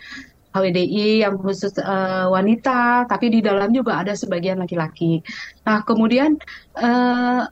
[0.51, 5.23] HWDI yang khusus uh, wanita tapi di dalam juga ada sebagian laki-laki.
[5.63, 6.35] Nah kemudian
[6.75, 7.47] uh,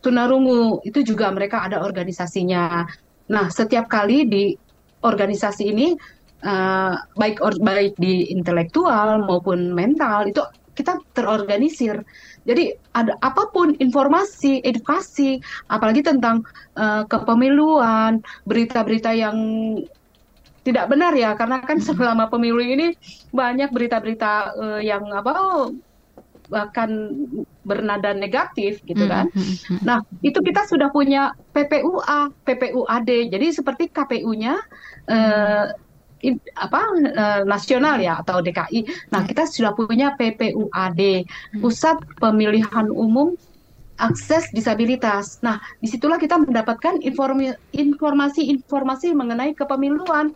[0.00, 2.88] tunarungu itu juga mereka ada organisasinya.
[3.28, 4.56] Nah setiap kali di
[5.04, 5.92] organisasi ini
[6.48, 10.40] uh, baik or, baik di intelektual maupun mental itu
[10.72, 12.04] kita terorganisir
[12.42, 15.38] jadi ada apa pun informasi, edukasi,
[15.70, 16.42] apalagi tentang
[16.74, 19.36] uh, kepemiluan, berita-berita yang
[20.62, 22.94] tidak benar ya, karena kan selama pemilu ini
[23.30, 25.70] banyak berita-berita uh, yang apa
[26.50, 27.16] bahkan
[27.64, 29.30] bernada negatif gitu kan.
[29.80, 33.10] Nah, itu kita sudah punya PPUA, PPUAD.
[33.32, 34.60] Jadi seperti KPU-nya
[35.08, 35.66] uh,
[36.54, 39.10] apa uh, nasional ya atau DKI.
[39.10, 41.58] Nah, kita sudah punya PPUAD, hmm.
[41.58, 43.34] Pusat Pemilihan Umum
[43.98, 45.42] Akses Disabilitas.
[45.42, 47.02] Nah, di situlah kita mendapatkan
[47.74, 50.30] informasi-informasi mengenai kepemiluan.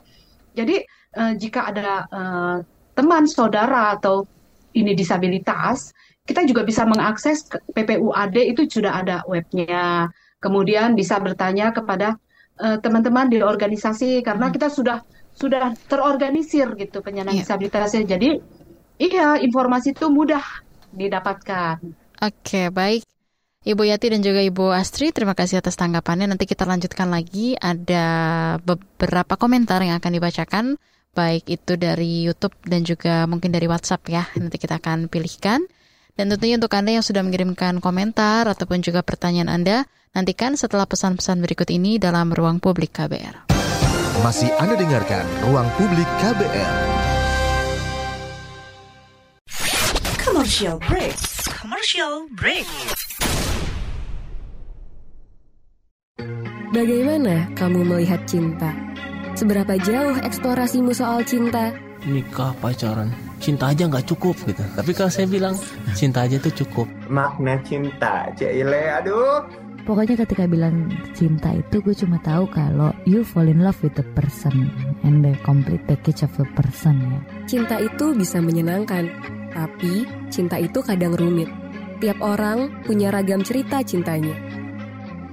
[0.58, 0.82] Jadi,
[1.14, 2.56] uh, jika ada uh,
[2.98, 4.26] teman, saudara atau
[4.74, 5.94] ini disabilitas,
[6.26, 10.10] kita juga bisa mengakses PPUAD itu sudah ada webnya.
[10.42, 12.18] Kemudian bisa bertanya kepada
[12.56, 14.54] teman-teman uh, di organisasi karena hmm.
[14.56, 15.04] kita sudah
[15.36, 17.44] sudah terorganisir gitu penyandang yeah.
[17.44, 18.16] disabilitasnya.
[18.16, 18.40] Jadi
[18.96, 20.42] iya informasi itu mudah
[20.96, 21.76] didapatkan.
[22.24, 23.04] Oke, baik.
[23.66, 26.30] Ibu Yati dan juga Ibu Astri, terima kasih atas tanggapannya.
[26.30, 27.58] Nanti kita lanjutkan lagi.
[27.58, 28.06] Ada
[28.62, 30.64] beberapa komentar yang akan dibacakan,
[31.12, 34.22] baik itu dari YouTube dan juga mungkin dari WhatsApp ya.
[34.40, 35.66] Nanti kita akan pilihkan.
[36.16, 39.84] Dan tentunya untuk Anda yang sudah mengirimkan komentar ataupun juga pertanyaan Anda,
[40.16, 43.55] nantikan setelah pesan-pesan berikut ini dalam ruang publik KBR.
[44.24, 46.74] Masih Anda dengarkan Ruang Publik KBR.
[50.16, 51.16] Commercial break.
[51.52, 52.64] Commercial break.
[56.72, 58.72] Bagaimana kamu melihat cinta?
[59.36, 61.76] Seberapa jauh eksplorasimu soal cinta?
[62.08, 64.64] Nikah, pacaran, cinta aja nggak cukup gitu.
[64.64, 65.60] Tapi kalau saya bilang
[65.92, 66.88] cinta aja tuh cukup.
[67.12, 73.46] Makna cinta, Cile, aduh pokoknya ketika bilang cinta itu gue cuma tahu kalau you fall
[73.46, 74.66] in love with the person
[75.06, 77.18] and the complete package of the person ya.
[77.46, 79.06] Cinta itu bisa menyenangkan,
[79.54, 81.46] tapi cinta itu kadang rumit.
[82.02, 84.34] Tiap orang punya ragam cerita cintanya.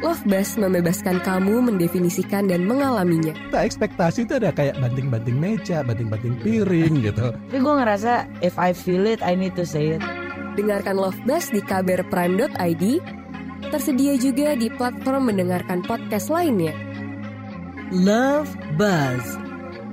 [0.03, 3.31] Love Bus membebaskan kamu mendefinisikan dan mengalaminya.
[3.55, 7.31] Tak ekspektasi itu ada kayak banting-banting meja, banting-banting piring gitu.
[7.31, 10.03] Tapi gue ngerasa if I feel it, I need to say it.
[10.59, 12.83] Dengarkan Love Bus di kbrprime.id
[13.69, 16.73] Tersedia juga di platform mendengarkan podcast lainnya.
[17.93, 19.37] Love Buzz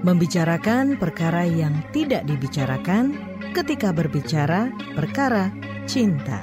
[0.00, 3.12] membicarakan perkara yang tidak dibicarakan
[3.52, 5.52] ketika berbicara perkara
[5.84, 6.40] cinta.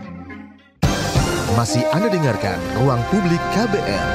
[1.57, 4.09] Masih Anda dengarkan Ruang Publik KBR.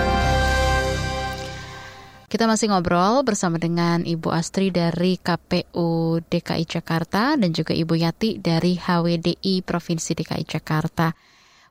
[2.32, 8.40] Kita masih ngobrol bersama dengan Ibu Astri dari KPU DKI Jakarta dan juga Ibu Yati
[8.40, 11.12] dari HWDI Provinsi DKI Jakarta.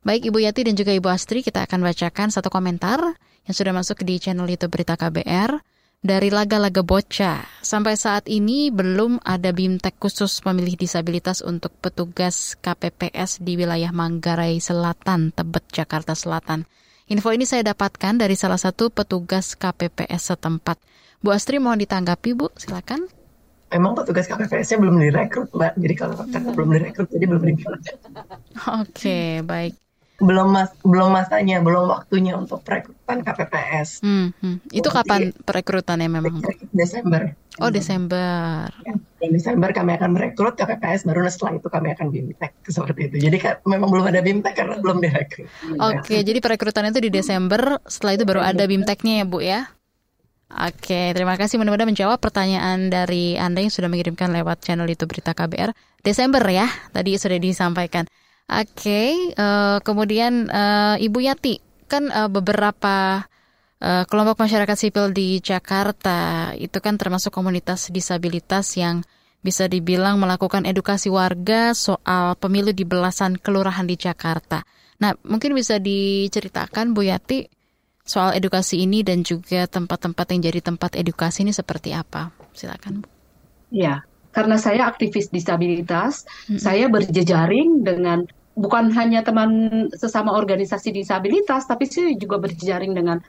[0.01, 2.97] Baik Ibu Yati dan juga Ibu Astri, kita akan bacakan satu komentar
[3.45, 5.61] yang sudah masuk di channel YouTube Berita KBR.
[6.01, 7.45] dari laga-laga bocah.
[7.61, 14.57] Sampai saat ini belum ada BIMTEK khusus pemilih disabilitas untuk petugas KPPS di wilayah Manggarai
[14.57, 16.65] Selatan, Tebet, Jakarta Selatan.
[17.05, 20.81] Info ini saya dapatkan dari salah satu petugas KPPS setempat.
[21.21, 23.05] Bu Astri mohon ditanggapi Bu, silakan.
[23.69, 25.73] Memang petugas KPPS-nya belum direkrut, Mbak.
[25.77, 27.81] Jadi kalau karena belum direkrut, jadi belum dibilang.
[28.81, 29.90] Oke, baik
[30.21, 34.05] belum mas belum masanya belum waktunya untuk perekrutan KPPS.
[34.05, 34.69] Hmm, hmm.
[34.69, 36.45] Itu oh, kapan perekrutannya memang?
[36.69, 37.33] Desember.
[37.59, 38.69] Oh Desember.
[38.85, 38.95] Ya,
[39.27, 43.27] Desember kami akan merekrut KPPS baru setelah itu kami akan bimtek seperti itu.
[43.27, 45.49] Jadi memang belum ada bimtek karena belum direkrut.
[45.81, 47.81] Oke, okay, jadi perekrutan itu di Desember.
[47.89, 49.67] Setelah itu baru ada bimteknya ya Bu ya.
[50.51, 55.31] Oke, terima kasih mudah-mudahan menjawab pertanyaan dari Anda yang sudah mengirimkan lewat channel itu Berita
[55.31, 55.71] KBR.
[56.03, 58.03] Desember ya, tadi sudah disampaikan.
[58.49, 63.27] Oke, okay, uh, eh, kemudian uh, Ibu Yati, kan uh, beberapa
[63.79, 69.03] uh, kelompok masyarakat sipil di Jakarta itu kan termasuk komunitas disabilitas yang
[69.41, 74.61] bisa dibilang melakukan edukasi warga soal pemilu di belasan kelurahan di Jakarta.
[75.01, 77.49] Nah, mungkin bisa diceritakan Bu Yati
[78.05, 82.29] soal edukasi ini dan juga tempat-tempat yang jadi tempat edukasi ini seperti apa?
[82.53, 83.07] Silakan Bu.
[83.73, 86.59] Ya, karena saya aktivis disabilitas, hmm.
[86.59, 88.23] saya berjejaring dengan
[88.55, 93.19] bukan hanya teman sesama organisasi disabilitas, tapi sih juga berjejaring dengan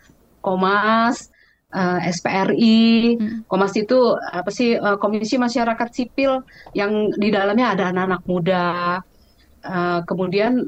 [0.42, 1.30] Komas,
[1.74, 3.38] uh, eh, SPRI, hmm.
[3.46, 6.42] Komas itu apa sih uh, Komisi Masyarakat Sipil
[6.74, 8.66] yang di dalamnya ada anak-anak muda,
[9.66, 10.66] uh, kemudian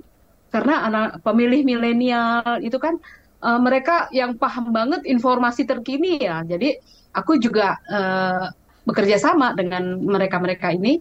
[0.55, 2.95] karena anak pemilih milenial itu kan
[3.43, 6.79] uh, mereka yang paham banget informasi terkini ya, jadi
[7.11, 8.55] aku juga uh,
[8.85, 11.01] bekerja sama dengan mereka-mereka ini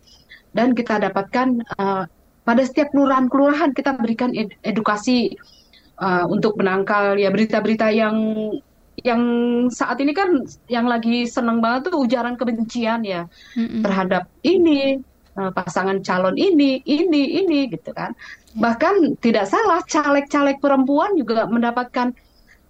[0.56, 2.04] dan kita dapatkan uh,
[2.44, 5.36] pada setiap kelurahan-kelurahan kita berikan ed edukasi
[6.00, 8.18] uh, untuk menangkal ya berita-berita yang
[9.02, 9.22] yang
[9.74, 13.26] saat ini kan yang lagi seneng banget tuh ujaran kebencian ya
[13.58, 13.82] mm-hmm.
[13.82, 15.02] terhadap ini
[15.36, 18.62] uh, pasangan calon ini ini ini gitu kan yeah.
[18.62, 22.14] bahkan tidak salah caleg-caleg perempuan juga mendapatkan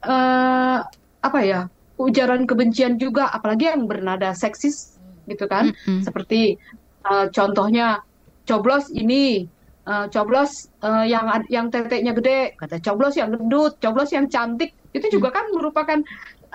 [0.07, 0.79] uh,
[1.23, 1.67] apa ya
[1.99, 4.92] ujaran kebencian juga apalagi yang bernada seksis
[5.27, 6.03] gitu kan mm-hmm.
[6.03, 6.59] seperti
[7.07, 8.03] uh, contohnya
[8.43, 9.47] coblos ini
[9.87, 15.19] uh, coblos uh, yang yang teteknya gede, kata coblos yang gendut, coblos yang cantik, itu
[15.19, 15.99] juga kan merupakan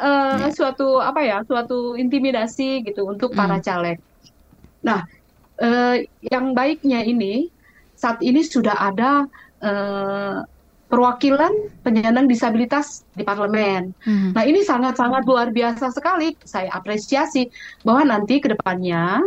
[0.01, 0.53] uh, yeah.
[0.53, 3.39] suatu apa ya, suatu intimidasi gitu untuk mm.
[3.39, 3.99] para caleg.
[4.85, 5.05] Nah,
[5.61, 7.49] uh, yang baiknya ini
[7.99, 9.27] saat ini sudah ada
[9.64, 10.47] uh,
[10.89, 11.53] perwakilan
[11.84, 13.93] penyandang disabilitas di parlemen.
[14.03, 14.32] Hmm.
[14.32, 16.32] Nah ini sangat-sangat luar biasa sekali.
[16.43, 17.53] Saya apresiasi
[17.84, 19.20] bahwa nanti ke depannya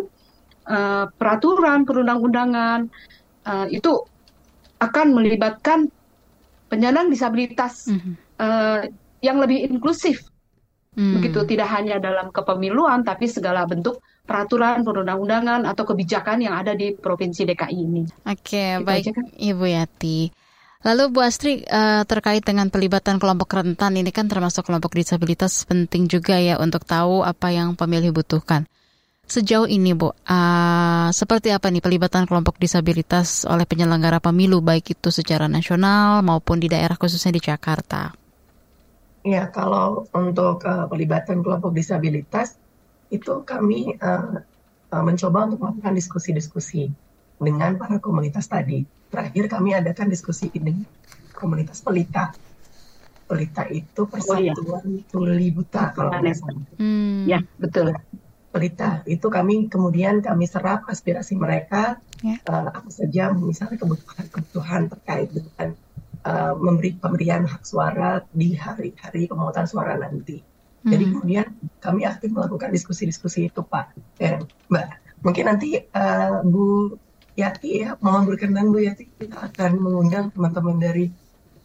[0.66, 2.90] uh, peraturan perundang-undangan
[3.46, 4.02] uh, itu
[4.82, 5.94] akan melibatkan
[6.72, 8.14] penyandang disabilitas mm-hmm.
[8.42, 8.82] uh,
[9.22, 10.26] yang lebih inklusif.
[10.98, 11.22] Mm.
[11.22, 16.96] Begitu tidak hanya dalam kepemiluan tapi segala bentuk peraturan perundang-undangan atau kebijakan yang ada di
[16.96, 18.04] Provinsi DKI ini.
[18.26, 19.28] Oke, okay, baik kan?
[19.38, 20.41] Ibu Yati.
[20.82, 26.10] Lalu Bu Astri uh, terkait dengan pelibatan kelompok rentan ini kan termasuk kelompok disabilitas penting
[26.10, 28.66] juga ya untuk tahu apa yang pemilih butuhkan.
[29.30, 35.14] Sejauh ini, Bu, uh, seperti apa nih pelibatan kelompok disabilitas oleh penyelenggara pemilu, baik itu
[35.14, 38.12] secara nasional maupun di daerah khususnya di Jakarta?
[39.22, 42.58] Ya, kalau untuk uh, pelibatan kelompok disabilitas,
[43.14, 43.96] itu kami
[44.92, 46.92] mencoba untuk melakukan diskusi-diskusi
[47.40, 48.84] dengan para komunitas tadi.
[49.12, 50.88] Terakhir kami adakan diskusi ini
[51.36, 52.32] komunitas pelita.
[53.28, 55.04] Pelita itu persatuan oh, iya.
[55.08, 56.64] tuli buta kalau nggak salah.
[56.80, 57.28] Hmm.
[57.28, 57.96] Ya, betul
[58.52, 62.38] pelita itu kami kemudian kami serap aspirasi mereka yeah.
[62.44, 62.52] Ya.
[62.52, 65.68] uh, apa saja misalnya kebutuhan-kebutuhan terkait dengan
[66.28, 70.44] uh, memberi pemberian hak suara di hari-hari pemungutan suara nanti.
[70.82, 70.90] Mm.
[70.92, 71.14] Jadi hmm.
[71.18, 71.48] kemudian
[71.78, 74.88] kami aktif melakukan diskusi-diskusi itu Pak dan Mbak.
[75.22, 76.98] Mungkin nanti uh, Bu
[77.42, 81.10] Yati ya mohon berkenan Bu Yati kita akan mengundang teman-teman dari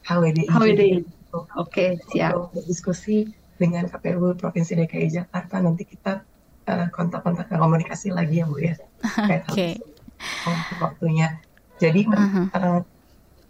[0.08, 0.48] HWDI.
[0.48, 0.98] HWDI.
[1.36, 2.48] Oke okay, siap.
[2.48, 3.28] Untuk diskusi
[3.60, 6.24] dengan KPU Provinsi DKI Jakarta nanti kita
[6.68, 8.74] uh, kontak-kontak komunikasi lagi ya Bu ya.
[9.52, 9.52] Oke.
[9.52, 9.72] Okay.
[10.80, 11.36] waktunya.
[11.76, 12.46] Jadi uh-huh.
[12.56, 12.80] uh,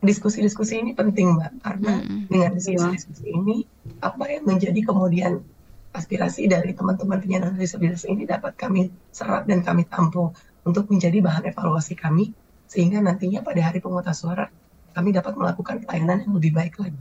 [0.03, 2.27] diskusi-diskusi ini penting Mbak karena uh-huh.
[2.27, 3.63] dengan diskusi-diskusi ini
[4.03, 5.47] apa yang menjadi kemudian
[5.95, 10.37] aspirasi dari teman-teman penyandang disabilitas ini dapat kami serap dan kami tampung
[10.67, 12.35] untuk menjadi bahan evaluasi kami
[12.67, 14.51] sehingga nantinya pada hari pemungutan suara
[14.91, 16.99] kami dapat melakukan pelayanan yang lebih baik lagi.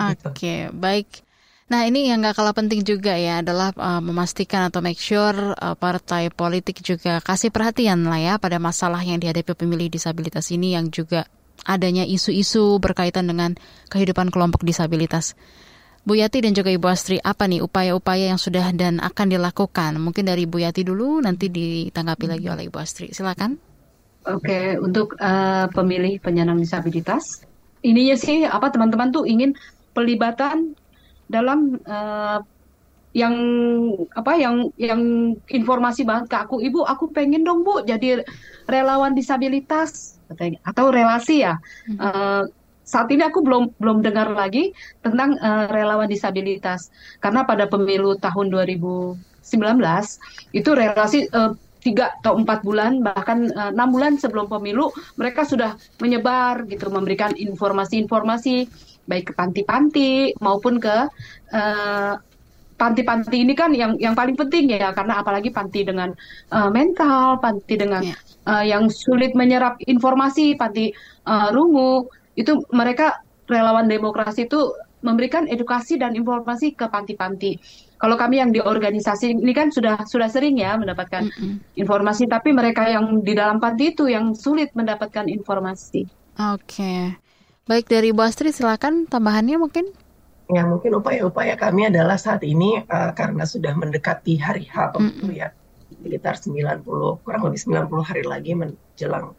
[0.00, 0.80] Oke, okay, gitu.
[0.80, 1.08] baik.
[1.64, 5.72] Nah ini yang gak kalah penting juga ya adalah uh, memastikan atau make sure uh,
[5.76, 10.92] partai politik juga kasih perhatian lah ya pada masalah yang dihadapi pemilih disabilitas ini yang
[10.92, 11.24] juga
[11.64, 13.56] adanya isu-isu berkaitan dengan
[13.88, 15.32] kehidupan kelompok disabilitas.
[16.04, 19.96] Bu Yati dan juga Ibu Astri, apa nih upaya-upaya yang sudah dan akan dilakukan?
[19.96, 23.08] Mungkin dari Bu Yati dulu, nanti ditanggapi lagi oleh Ibu Astri.
[23.08, 23.56] Silakan.
[24.28, 27.48] Oke, untuk uh, pemilih penyandang disabilitas,
[27.80, 29.56] ininya sih apa teman-teman tuh ingin
[29.96, 30.76] pelibatan
[31.28, 32.40] dalam uh,
[33.16, 33.34] yang
[34.12, 35.00] apa yang yang
[35.48, 38.26] informasi banget ke aku, ibu, aku pengen dong bu jadi
[38.68, 40.20] relawan disabilitas
[40.68, 41.56] atau relasi ya.
[41.88, 41.96] Hmm.
[41.96, 42.42] Uh,
[42.84, 48.52] saat ini aku belum belum dengar lagi tentang uh, relawan disabilitas karena pada pemilu tahun
[48.52, 49.18] 2019
[50.52, 54.88] itu relasi uh, tiga atau empat bulan bahkan eh, enam bulan sebelum pemilu
[55.20, 58.64] mereka sudah menyebar gitu memberikan informasi-informasi
[59.04, 60.96] baik ke panti-panti maupun ke
[61.52, 62.16] eh,
[62.74, 66.10] panti-panti ini kan yang yang paling penting ya karena apalagi panti dengan
[66.50, 68.18] uh, mental panti dengan yeah.
[68.50, 70.90] uh, yang sulit menyerap informasi panti
[71.22, 74.72] uh, rungu itu mereka relawan demokrasi itu
[75.04, 77.60] memberikan edukasi dan informasi ke panti-panti.
[78.00, 81.54] Kalau kami yang di organisasi ini kan sudah sudah sering ya mendapatkan mm -hmm.
[81.76, 86.08] informasi, tapi mereka yang di dalam panti itu yang sulit mendapatkan informasi.
[86.40, 87.00] Oke, okay.
[87.68, 89.92] baik dari Bu Astri silakan tambahannya mungkin.
[90.52, 95.32] Ya mungkin upaya-upaya kami adalah saat ini uh, karena sudah mendekati hari H pemilu mm
[95.32, 95.40] -hmm.
[95.40, 95.48] ya
[96.04, 99.36] sekitar 90 kurang lebih 90 hari lagi menjelang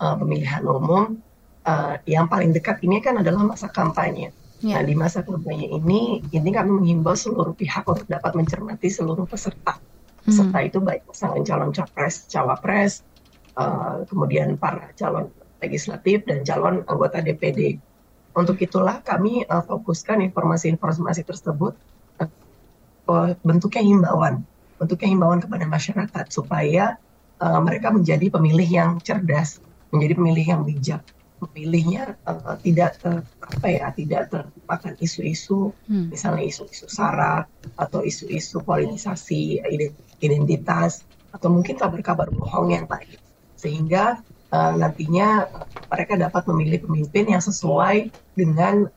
[0.00, 1.20] uh, pemilihan umum.
[1.66, 4.30] Uh, yang paling dekat ini kan adalah masa kampanye
[4.64, 4.80] Ya.
[4.80, 9.76] Nah, di masa kampanye ini, ini kami mengimbau seluruh pihak untuk dapat mencermati seluruh peserta.
[10.24, 10.68] Peserta hmm.
[10.72, 13.04] itu baik pasangan calon capres, cawapres,
[13.60, 15.28] uh, kemudian para calon
[15.60, 17.76] legislatif dan calon anggota DPD.
[18.32, 21.76] Untuk itulah kami uh, fokuskan informasi-informasi tersebut
[22.24, 24.40] uh, bentuknya himbauan,
[24.80, 26.96] bentuknya himbauan kepada masyarakat supaya
[27.44, 29.60] uh, mereka menjadi pemilih yang cerdas,
[29.92, 31.04] menjadi pemilih yang bijak
[31.36, 36.08] memilihnya uh, tidak ter, apa ya tidak terpakan isu-isu hmm.
[36.08, 37.44] misalnya isu-isu sara
[37.76, 39.60] atau isu-isu politisasi
[40.24, 43.20] identitas atau mungkin kabar-kabar bohong yang lain
[43.60, 45.48] sehingga uh, nantinya
[45.92, 48.88] mereka dapat memilih pemimpin yang sesuai dengan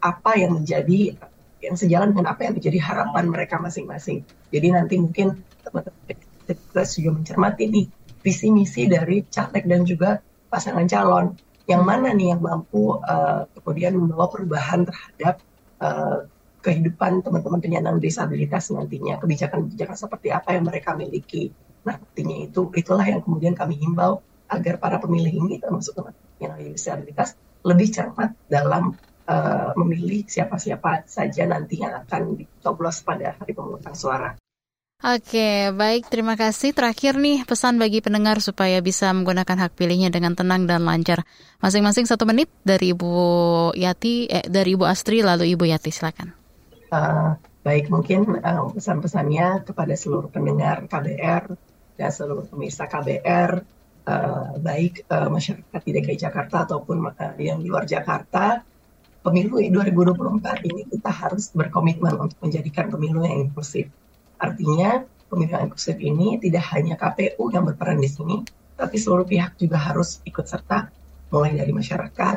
[0.00, 1.16] apa yang menjadi
[1.60, 4.24] yang sejalan dengan apa yang menjadi harapan mereka masing-masing.
[4.48, 6.16] Jadi nanti mungkin teman-teman
[6.48, 7.86] kita juga mencermati nih
[8.24, 11.36] visi misi dari caleg dan juga pasangan calon
[11.70, 15.38] yang mana nih yang mampu uh, kemudian membawa perubahan terhadap
[15.78, 16.26] uh,
[16.60, 21.54] kehidupan teman-teman penyandang disabilitas nantinya kebijakan-kebijakan seperti apa yang mereka miliki
[21.86, 26.74] nah nantinya itu itulah yang kemudian kami himbau agar para pemilih ini termasuk teman-teman penyandang
[26.74, 28.98] disabilitas lebih cermat dalam
[29.30, 34.34] uh, memilih siapa-siapa saja nanti yang akan dicoblos pada hari pemungutan suara.
[35.00, 36.12] Oke, baik.
[36.12, 36.76] Terima kasih.
[36.76, 41.24] Terakhir nih, pesan bagi pendengar supaya bisa menggunakan hak pilihnya dengan tenang dan lancar.
[41.64, 43.08] Masing-masing satu menit dari Ibu
[43.80, 45.88] Yati, eh, dari Ibu Astri, lalu Ibu Yati.
[45.88, 46.36] Silakan.
[46.92, 47.32] Uh,
[47.64, 51.48] baik, mungkin uh, pesan-pesannya kepada seluruh pendengar KBR
[51.96, 53.50] dan seluruh pemirsa KBR,
[54.04, 58.60] uh, baik uh, masyarakat di DKI Jakarta ataupun uh, yang di luar Jakarta,
[59.24, 63.88] pemilu 2024 ini kita harus berkomitmen untuk menjadikan pemilu yang inklusif
[64.40, 68.42] Artinya pemilihan inklusif ini tidak hanya KPU yang berperan di sini,
[68.74, 70.88] tapi seluruh pihak juga harus ikut serta,
[71.30, 72.36] mulai dari masyarakat,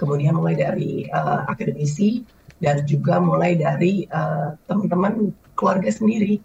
[0.00, 2.24] kemudian mulai dari uh, akademisi,
[2.58, 6.42] dan juga mulai dari uh, teman-teman keluarga sendiri.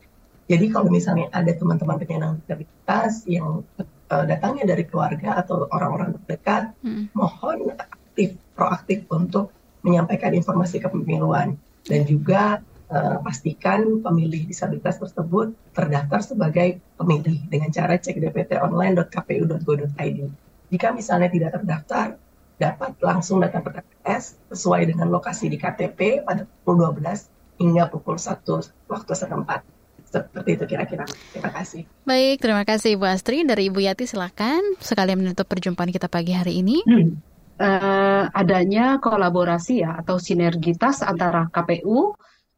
[0.47, 3.63] Jadi kalau misalnya ada teman-teman penyandang disabilitas yang
[4.11, 7.15] uh, datangnya dari keluarga atau orang-orang terdekat, hmm.
[7.17, 11.55] mohon aktif, proaktif untuk menyampaikan informasi kepemiluan
[11.87, 12.59] dan juga
[12.91, 20.19] uh, pastikan pemilih disabilitas tersebut terdaftar sebagai pemilih dengan cara cek dptonline.kpu.go.id.
[20.67, 22.19] Jika misalnya tidak terdaftar,
[22.57, 28.17] dapat langsung datang ke TPS sesuai dengan lokasi di KTP pada pukul 12 hingga pukul
[28.17, 28.41] 1
[28.89, 29.61] waktu setempat.
[30.07, 31.03] Seperti itu kira-kira.
[31.35, 31.83] Terima kasih.
[32.07, 33.43] Baik, terima kasih Ibu Astri.
[33.43, 36.79] Dari Ibu Yati silakan sekalian menutup perjumpaan kita pagi hari ini.
[36.87, 37.19] Hmm.
[37.57, 42.13] Uh, adanya kolaborasi ya atau sinergitas antara KPU,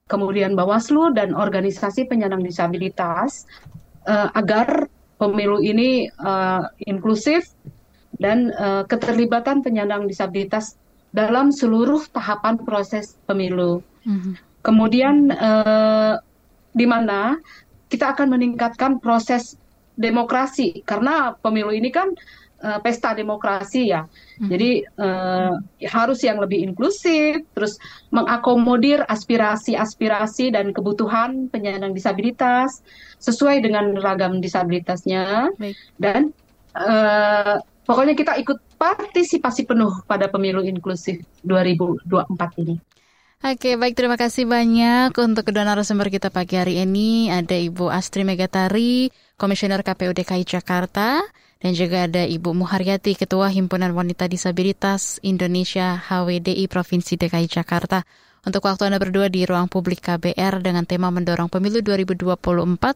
[0.09, 3.45] kemudian Bawaslu dan organisasi penyandang disabilitas
[4.09, 4.89] uh, agar
[5.21, 7.53] pemilu ini uh, inklusif
[8.17, 10.75] dan uh, keterlibatan penyandang disabilitas
[11.13, 13.85] dalam seluruh tahapan proses pemilu.
[14.03, 14.33] Mm-hmm.
[14.65, 16.17] Kemudian uh,
[16.73, 17.37] di mana
[17.89, 19.55] kita akan meningkatkan proses
[19.99, 22.13] demokrasi karena pemilu ini kan
[22.63, 24.05] uh, pesta demokrasi ya.
[24.39, 24.49] Hmm.
[24.51, 25.53] Jadi uh,
[25.87, 27.79] harus yang lebih inklusif, terus
[28.11, 32.83] mengakomodir aspirasi-aspirasi dan kebutuhan penyandang disabilitas
[33.19, 35.75] sesuai dengan ragam disabilitasnya Baik.
[35.99, 36.31] dan
[36.75, 42.79] uh, pokoknya kita ikut partisipasi penuh pada pemilu inklusif 2024 ini.
[43.39, 47.31] Oke, baik terima kasih banyak untuk kedua narasumber kita pagi hari ini.
[47.31, 51.23] Ada Ibu Astri Megatari, Komisioner KPU DKI Jakarta,
[51.59, 58.07] dan juga ada Ibu Muharyati, Ketua Himpunan Wanita Disabilitas Indonesia HWDI Provinsi DKI Jakarta.
[58.47, 62.39] Untuk waktu Anda berdua di ruang publik KBR dengan tema mendorong pemilu 2024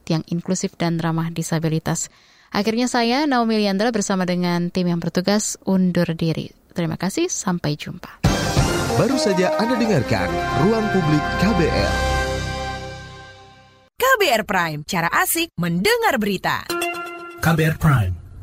[0.07, 2.07] yang inklusif dan ramah disabilitas.
[2.55, 6.47] Akhirnya saya, Naomi Liandra bersama dengan tim yang bertugas undur diri.
[6.71, 8.23] Terima kasih, sampai jumpa.
[8.95, 10.31] Baru saja Anda dengarkan
[10.63, 11.91] Ruang Publik KBR.
[13.99, 16.63] KBR Prime, cara asik mendengar berita.
[17.43, 18.22] KBR Prime,